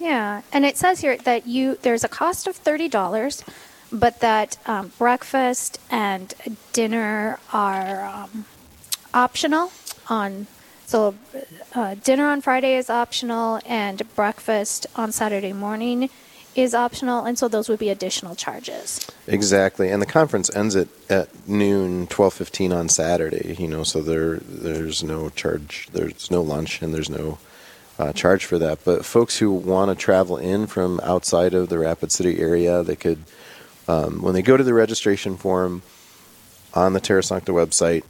Yeah, 0.00 0.42
and 0.52 0.64
it 0.64 0.76
says 0.76 1.00
here 1.00 1.16
that 1.18 1.46
you 1.46 1.78
there's 1.82 2.02
a 2.04 2.08
cost 2.08 2.46
of 2.46 2.56
thirty 2.56 2.88
dollars, 2.88 3.44
but 3.92 4.20
that 4.20 4.58
um, 4.66 4.92
breakfast 4.98 5.78
and 5.90 6.34
dinner 6.72 7.38
are 7.52 8.04
um, 8.04 8.44
optional. 9.14 9.70
On 10.10 10.46
so 10.88 11.14
uh, 11.74 11.96
dinner 12.02 12.26
on 12.26 12.40
Friday 12.40 12.76
is 12.76 12.88
optional, 12.88 13.60
and 13.66 14.02
breakfast 14.16 14.86
on 14.96 15.12
Saturday 15.12 15.52
morning 15.52 16.08
is 16.56 16.74
optional, 16.74 17.26
and 17.26 17.38
so 17.38 17.46
those 17.46 17.68
would 17.68 17.78
be 17.78 17.90
additional 17.90 18.34
charges. 18.34 19.06
exactly, 19.26 19.90
and 19.90 20.00
the 20.00 20.06
conference 20.06 20.48
ends 20.56 20.74
at, 20.74 20.88
at 21.10 21.28
noon, 21.46 22.06
twelve 22.06 22.32
fifteen 22.32 22.72
on 22.72 22.88
Saturday. 22.88 23.54
You 23.58 23.68
know, 23.68 23.84
so 23.84 24.00
there 24.00 24.38
there's 24.38 25.04
no 25.04 25.28
charge. 25.28 25.88
There's 25.92 26.30
no 26.30 26.40
lunch, 26.40 26.80
and 26.80 26.94
there's 26.94 27.10
no 27.10 27.36
uh, 27.98 28.14
charge 28.14 28.46
for 28.46 28.58
that. 28.58 28.82
But 28.82 29.04
folks 29.04 29.36
who 29.36 29.52
want 29.52 29.90
to 29.90 29.94
travel 29.94 30.38
in 30.38 30.66
from 30.66 31.00
outside 31.04 31.52
of 31.52 31.68
the 31.68 31.78
Rapid 31.78 32.10
City 32.10 32.40
area, 32.40 32.82
they 32.82 32.96
could 32.96 33.24
um, 33.86 34.22
when 34.22 34.32
they 34.32 34.42
go 34.42 34.56
to 34.56 34.64
the 34.64 34.74
registration 34.74 35.36
form 35.36 35.82
on 36.72 36.94
the 36.94 37.00
Terra 37.00 37.22
Sancta 37.22 37.52
website. 37.52 38.04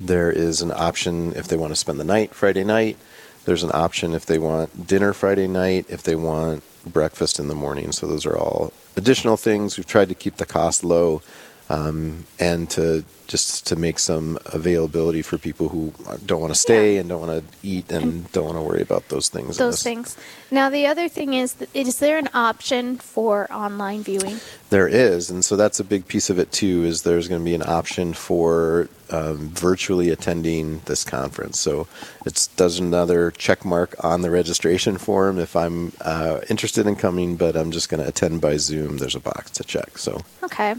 There 0.00 0.30
is 0.30 0.62
an 0.62 0.72
option 0.72 1.34
if 1.34 1.48
they 1.48 1.56
want 1.56 1.72
to 1.72 1.76
spend 1.76 1.98
the 1.98 2.04
night 2.04 2.34
Friday 2.34 2.64
night. 2.64 2.96
There's 3.44 3.62
an 3.62 3.70
option 3.72 4.14
if 4.14 4.26
they 4.26 4.38
want 4.38 4.86
dinner 4.86 5.12
Friday 5.12 5.46
night, 5.46 5.86
if 5.88 6.02
they 6.02 6.14
want 6.14 6.62
breakfast 6.84 7.38
in 7.38 7.48
the 7.48 7.54
morning. 7.54 7.92
So 7.92 8.06
those 8.06 8.26
are 8.26 8.36
all 8.36 8.72
additional 8.96 9.36
things. 9.36 9.76
We've 9.76 9.86
tried 9.86 10.08
to 10.10 10.14
keep 10.14 10.36
the 10.36 10.46
cost 10.46 10.84
low 10.84 11.22
um, 11.70 12.24
and 12.38 12.70
to 12.70 13.04
just 13.26 13.66
to 13.66 13.76
make 13.76 13.98
some 13.98 14.38
availability 14.46 15.20
for 15.20 15.36
people 15.36 15.68
who 15.68 15.92
don't 16.24 16.40
want 16.40 16.50
to 16.52 16.58
stay 16.58 16.94
Yeah. 16.94 17.00
and 17.00 17.10
don't 17.10 17.20
want 17.28 17.46
to 17.46 17.56
eat 17.62 17.92
and 17.92 18.30
don't 18.32 18.46
want 18.46 18.56
to 18.56 18.62
worry 18.62 18.80
about 18.80 19.10
those 19.10 19.28
things. 19.28 19.58
Those 19.58 19.82
things. 19.82 20.16
Now, 20.50 20.70
the 20.70 20.86
other 20.86 21.10
thing 21.10 21.34
is, 21.34 21.54
is 21.74 21.98
there 21.98 22.16
an 22.16 22.30
option 22.32 22.96
for 22.96 23.46
online 23.52 24.02
viewing? 24.02 24.40
There 24.70 24.88
is, 24.88 25.28
and 25.28 25.44
so 25.44 25.56
that's 25.56 25.78
a 25.78 25.84
big 25.84 26.08
piece 26.08 26.30
of 26.30 26.38
it 26.38 26.52
too. 26.52 26.84
Is 26.84 27.02
there's 27.02 27.28
going 27.28 27.42
to 27.42 27.44
be 27.44 27.54
an 27.54 27.62
option 27.68 28.14
for 28.14 28.88
um, 29.10 29.50
virtually 29.50 30.08
attending 30.08 30.80
this 30.86 31.04
conference. 31.04 31.60
So 31.60 31.86
it 32.24 32.48
does 32.56 32.78
another 32.78 33.30
check 33.30 33.62
mark 33.62 33.94
on 34.02 34.22
the 34.22 34.30
registration 34.30 34.96
form 34.96 35.38
if 35.38 35.54
I'm 35.54 35.92
uh, 36.00 36.40
interested 36.48 36.86
in 36.86 36.96
coming, 36.96 37.36
but 37.36 37.56
I'm 37.56 37.72
just 37.72 37.90
going 37.90 38.02
to 38.02 38.08
attend 38.08 38.40
by 38.40 38.56
Zoom. 38.56 38.96
There's 38.98 39.14
a 39.14 39.20
box 39.20 39.50
to 39.52 39.64
check. 39.64 39.98
So 39.98 40.22
Okay. 40.42 40.74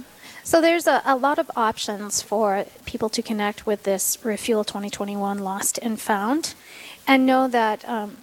So 0.49 0.61
there's 0.61 0.87
a, 0.87 1.03
a 1.05 1.15
lot 1.15 1.37
of 1.37 1.51
options 1.55 2.23
for 2.23 2.65
people 2.83 3.07
to 3.09 3.21
connect 3.21 3.67
with 3.67 3.83
this 3.83 4.17
Refuel 4.25 4.63
2021 4.63 5.37
Lost 5.37 5.77
and 5.77 6.01
Found 6.01 6.55
and 7.07 7.23
know 7.23 7.47
that 7.47 7.87
um, 7.87 8.17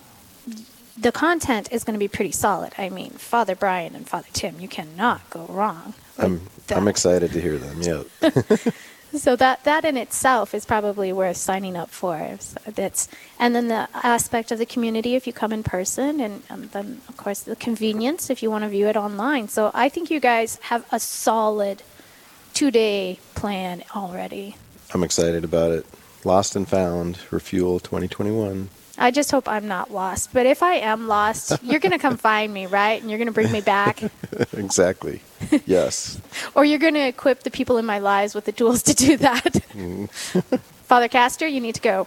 the 0.99 1.12
content 1.12 1.69
is 1.71 1.85
going 1.85 1.95
to 1.95 2.01
be 2.01 2.09
pretty 2.09 2.33
solid. 2.33 2.73
I 2.77 2.89
mean, 2.89 3.11
Father 3.11 3.55
Brian 3.55 3.95
and 3.95 4.09
Father 4.09 4.27
Tim, 4.33 4.59
you 4.59 4.67
cannot 4.67 5.31
go 5.31 5.47
wrong. 5.49 5.95
I'm 6.19 6.41
that. 6.67 6.79
I'm 6.79 6.89
excited 6.89 7.31
to 7.31 7.41
hear 7.41 7.59
them. 7.59 7.81
Yeah. 7.81 8.57
So 9.15 9.37
that 9.37 9.62
that 9.65 9.85
in 9.85 9.97
itself 9.97 10.53
is 10.53 10.67
probably 10.67 11.12
worth 11.12 11.37
signing 11.37 11.77
up 11.77 11.91
for. 11.91 12.37
So 12.41 12.59
That's 12.67 13.09
and 13.39 13.55
then 13.55 13.69
the 13.69 13.89
aspect 13.95 14.51
of 14.51 14.59
the 14.59 14.67
community 14.67 15.15
if 15.15 15.27
you 15.29 15.33
come 15.33 15.53
in 15.53 15.62
person, 15.62 16.21
and, 16.21 16.43
and 16.51 16.71
then 16.73 17.01
of 17.09 17.17
course 17.17 17.41
the 17.41 17.57
convenience 17.57 18.29
if 18.29 18.43
you 18.43 18.51
want 18.51 18.65
to 18.65 18.69
view 18.69 18.89
it 18.89 18.97
online. 18.97 19.49
So 19.49 19.71
I 19.73 19.89
think 19.89 20.11
you 20.11 20.21
guys 20.21 20.59
have 20.65 20.85
a 20.91 20.99
solid 20.99 21.83
two 22.57 22.71
day 22.71 23.19
plan 23.35 23.85
already. 23.95 24.57
I'm 24.95 25.05
excited 25.05 25.45
about 25.45 25.73
it. 25.73 25.85
Lost 26.25 26.57
and 26.57 26.66
Found 26.66 27.19
Refuel 27.31 27.79
2021. 27.81 28.71
I 28.97 29.11
just 29.11 29.31
hope 29.31 29.47
I'm 29.47 29.69
not 29.69 29.90
lost. 29.90 30.33
But 30.33 30.47
if 30.47 30.62
I 30.62 30.77
am 30.77 31.07
lost, 31.07 31.62
you're 31.62 31.81
going 31.81 31.92
to 31.92 31.99
come 31.99 32.16
find 32.31 32.53
me, 32.53 32.64
right? 32.64 32.99
And 32.99 33.11
you're 33.11 33.19
going 33.19 33.27
to 33.27 33.33
bring 33.33 33.53
me 33.53 33.61
back. 33.61 34.03
exactly. 34.55 35.21
Yes. 35.66 36.19
or 36.55 36.64
you're 36.64 36.79
going 36.79 36.95
to 36.95 37.07
equip 37.07 37.42
the 37.42 37.51
people 37.51 37.77
in 37.77 37.85
my 37.85 37.99
lives 37.99 38.35
with 38.35 38.47
the 38.47 38.53
tools 38.53 38.83
to 38.85 38.95
do 38.95 39.19
that. 39.19 39.53
Mm. 39.75 40.09
Father 40.85 41.09
Castor, 41.09 41.47
you 41.47 41.61
need 41.61 41.75
to 41.75 41.83
go. 41.83 42.07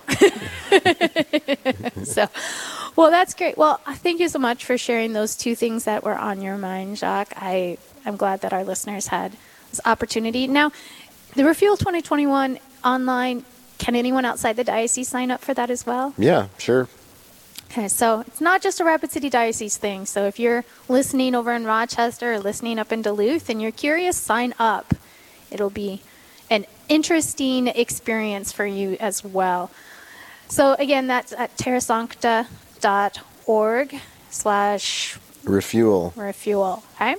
so, 2.04 2.28
well, 2.96 3.12
that's 3.12 3.36
great. 3.36 3.56
Well, 3.56 3.80
thank 3.98 4.20
you 4.20 4.30
so 4.30 4.40
much 4.40 4.66
for 4.66 4.80
sharing 4.80 5.14
those 5.14 5.36
two 5.36 5.54
things 5.54 5.84
that 5.84 6.04
were 6.04 6.18
on 6.18 6.42
your 6.42 6.58
mind, 6.58 6.98
Jacques. 6.98 7.34
I 7.36 7.78
am 8.04 8.16
glad 8.16 8.42
that 8.42 8.52
our 8.52 8.64
listeners 8.64 9.08
had 9.08 9.34
opportunity. 9.86 10.48
Now, 10.48 10.72
the 11.36 11.46
Refuel 11.46 11.78
2021 11.78 12.58
online, 12.84 13.46
can 13.78 13.96
anyone 13.96 14.26
outside 14.26 14.56
the 14.56 14.64
diocese 14.64 15.08
sign 15.08 15.30
up 15.32 15.42
for 15.42 15.54
that 15.54 15.70
as 15.70 15.86
well? 15.86 16.14
Yeah. 16.18 16.48
Sure. 16.58 16.88
Okay, 17.72 17.88
so 17.88 18.22
it's 18.22 18.42
not 18.42 18.64
just 18.64 18.80
a 18.80 18.84
Rapid 18.84 19.12
City 19.12 19.30
Diocese 19.30 19.78
thing. 19.78 20.08
So 20.08 20.26
if 20.26 20.40
you're 20.40 20.66
listening 20.88 21.36
over 21.36 21.54
in 21.54 21.66
Rochester 21.66 22.34
or 22.34 22.40
listening 22.40 22.80
up 22.80 22.92
in 22.92 23.04
Duluth 23.04 23.48
and 23.48 23.62
you're 23.62 23.72
curious, 23.72 24.18
sign 24.18 24.56
up. 24.58 24.96
It'll 25.52 25.70
be 25.70 26.02
an 26.50 26.66
interesting 26.88 27.68
experience 27.68 28.52
for 28.52 28.66
you 28.66 28.98
as 29.00 29.24
well. 29.24 29.70
So 30.48 30.74
again, 30.80 31.06
that's 31.06 31.32
at 31.32 31.56
terrasancta.org 31.58 34.02
slash 34.32 35.20
Refuel. 35.44 36.14
refuel. 36.16 36.84
Okay. 36.96 37.18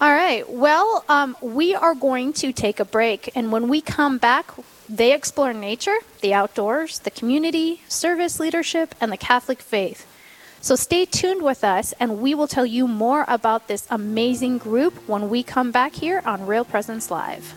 All 0.00 0.12
right. 0.12 0.48
Well, 0.48 1.04
um, 1.08 1.36
we 1.40 1.74
are 1.74 1.96
going 1.96 2.32
to 2.34 2.52
take 2.52 2.78
a 2.78 2.84
break, 2.84 3.32
and 3.34 3.50
when 3.50 3.66
we 3.66 3.80
come 3.80 4.18
back, 4.18 4.52
they 4.88 5.12
explore 5.12 5.52
nature, 5.52 5.96
the 6.20 6.32
outdoors, 6.32 7.00
the 7.00 7.10
community, 7.10 7.82
service 7.88 8.38
leadership, 8.38 8.94
and 9.00 9.10
the 9.10 9.16
Catholic 9.16 9.60
faith. 9.60 10.06
So 10.60 10.76
stay 10.76 11.04
tuned 11.04 11.42
with 11.42 11.64
us, 11.64 11.94
and 11.98 12.20
we 12.20 12.32
will 12.32 12.46
tell 12.46 12.64
you 12.64 12.86
more 12.86 13.24
about 13.26 13.66
this 13.66 13.88
amazing 13.90 14.58
group 14.58 14.94
when 15.08 15.28
we 15.28 15.42
come 15.42 15.72
back 15.72 15.94
here 15.94 16.22
on 16.24 16.46
Real 16.46 16.64
Presence 16.64 17.10
Live. 17.10 17.54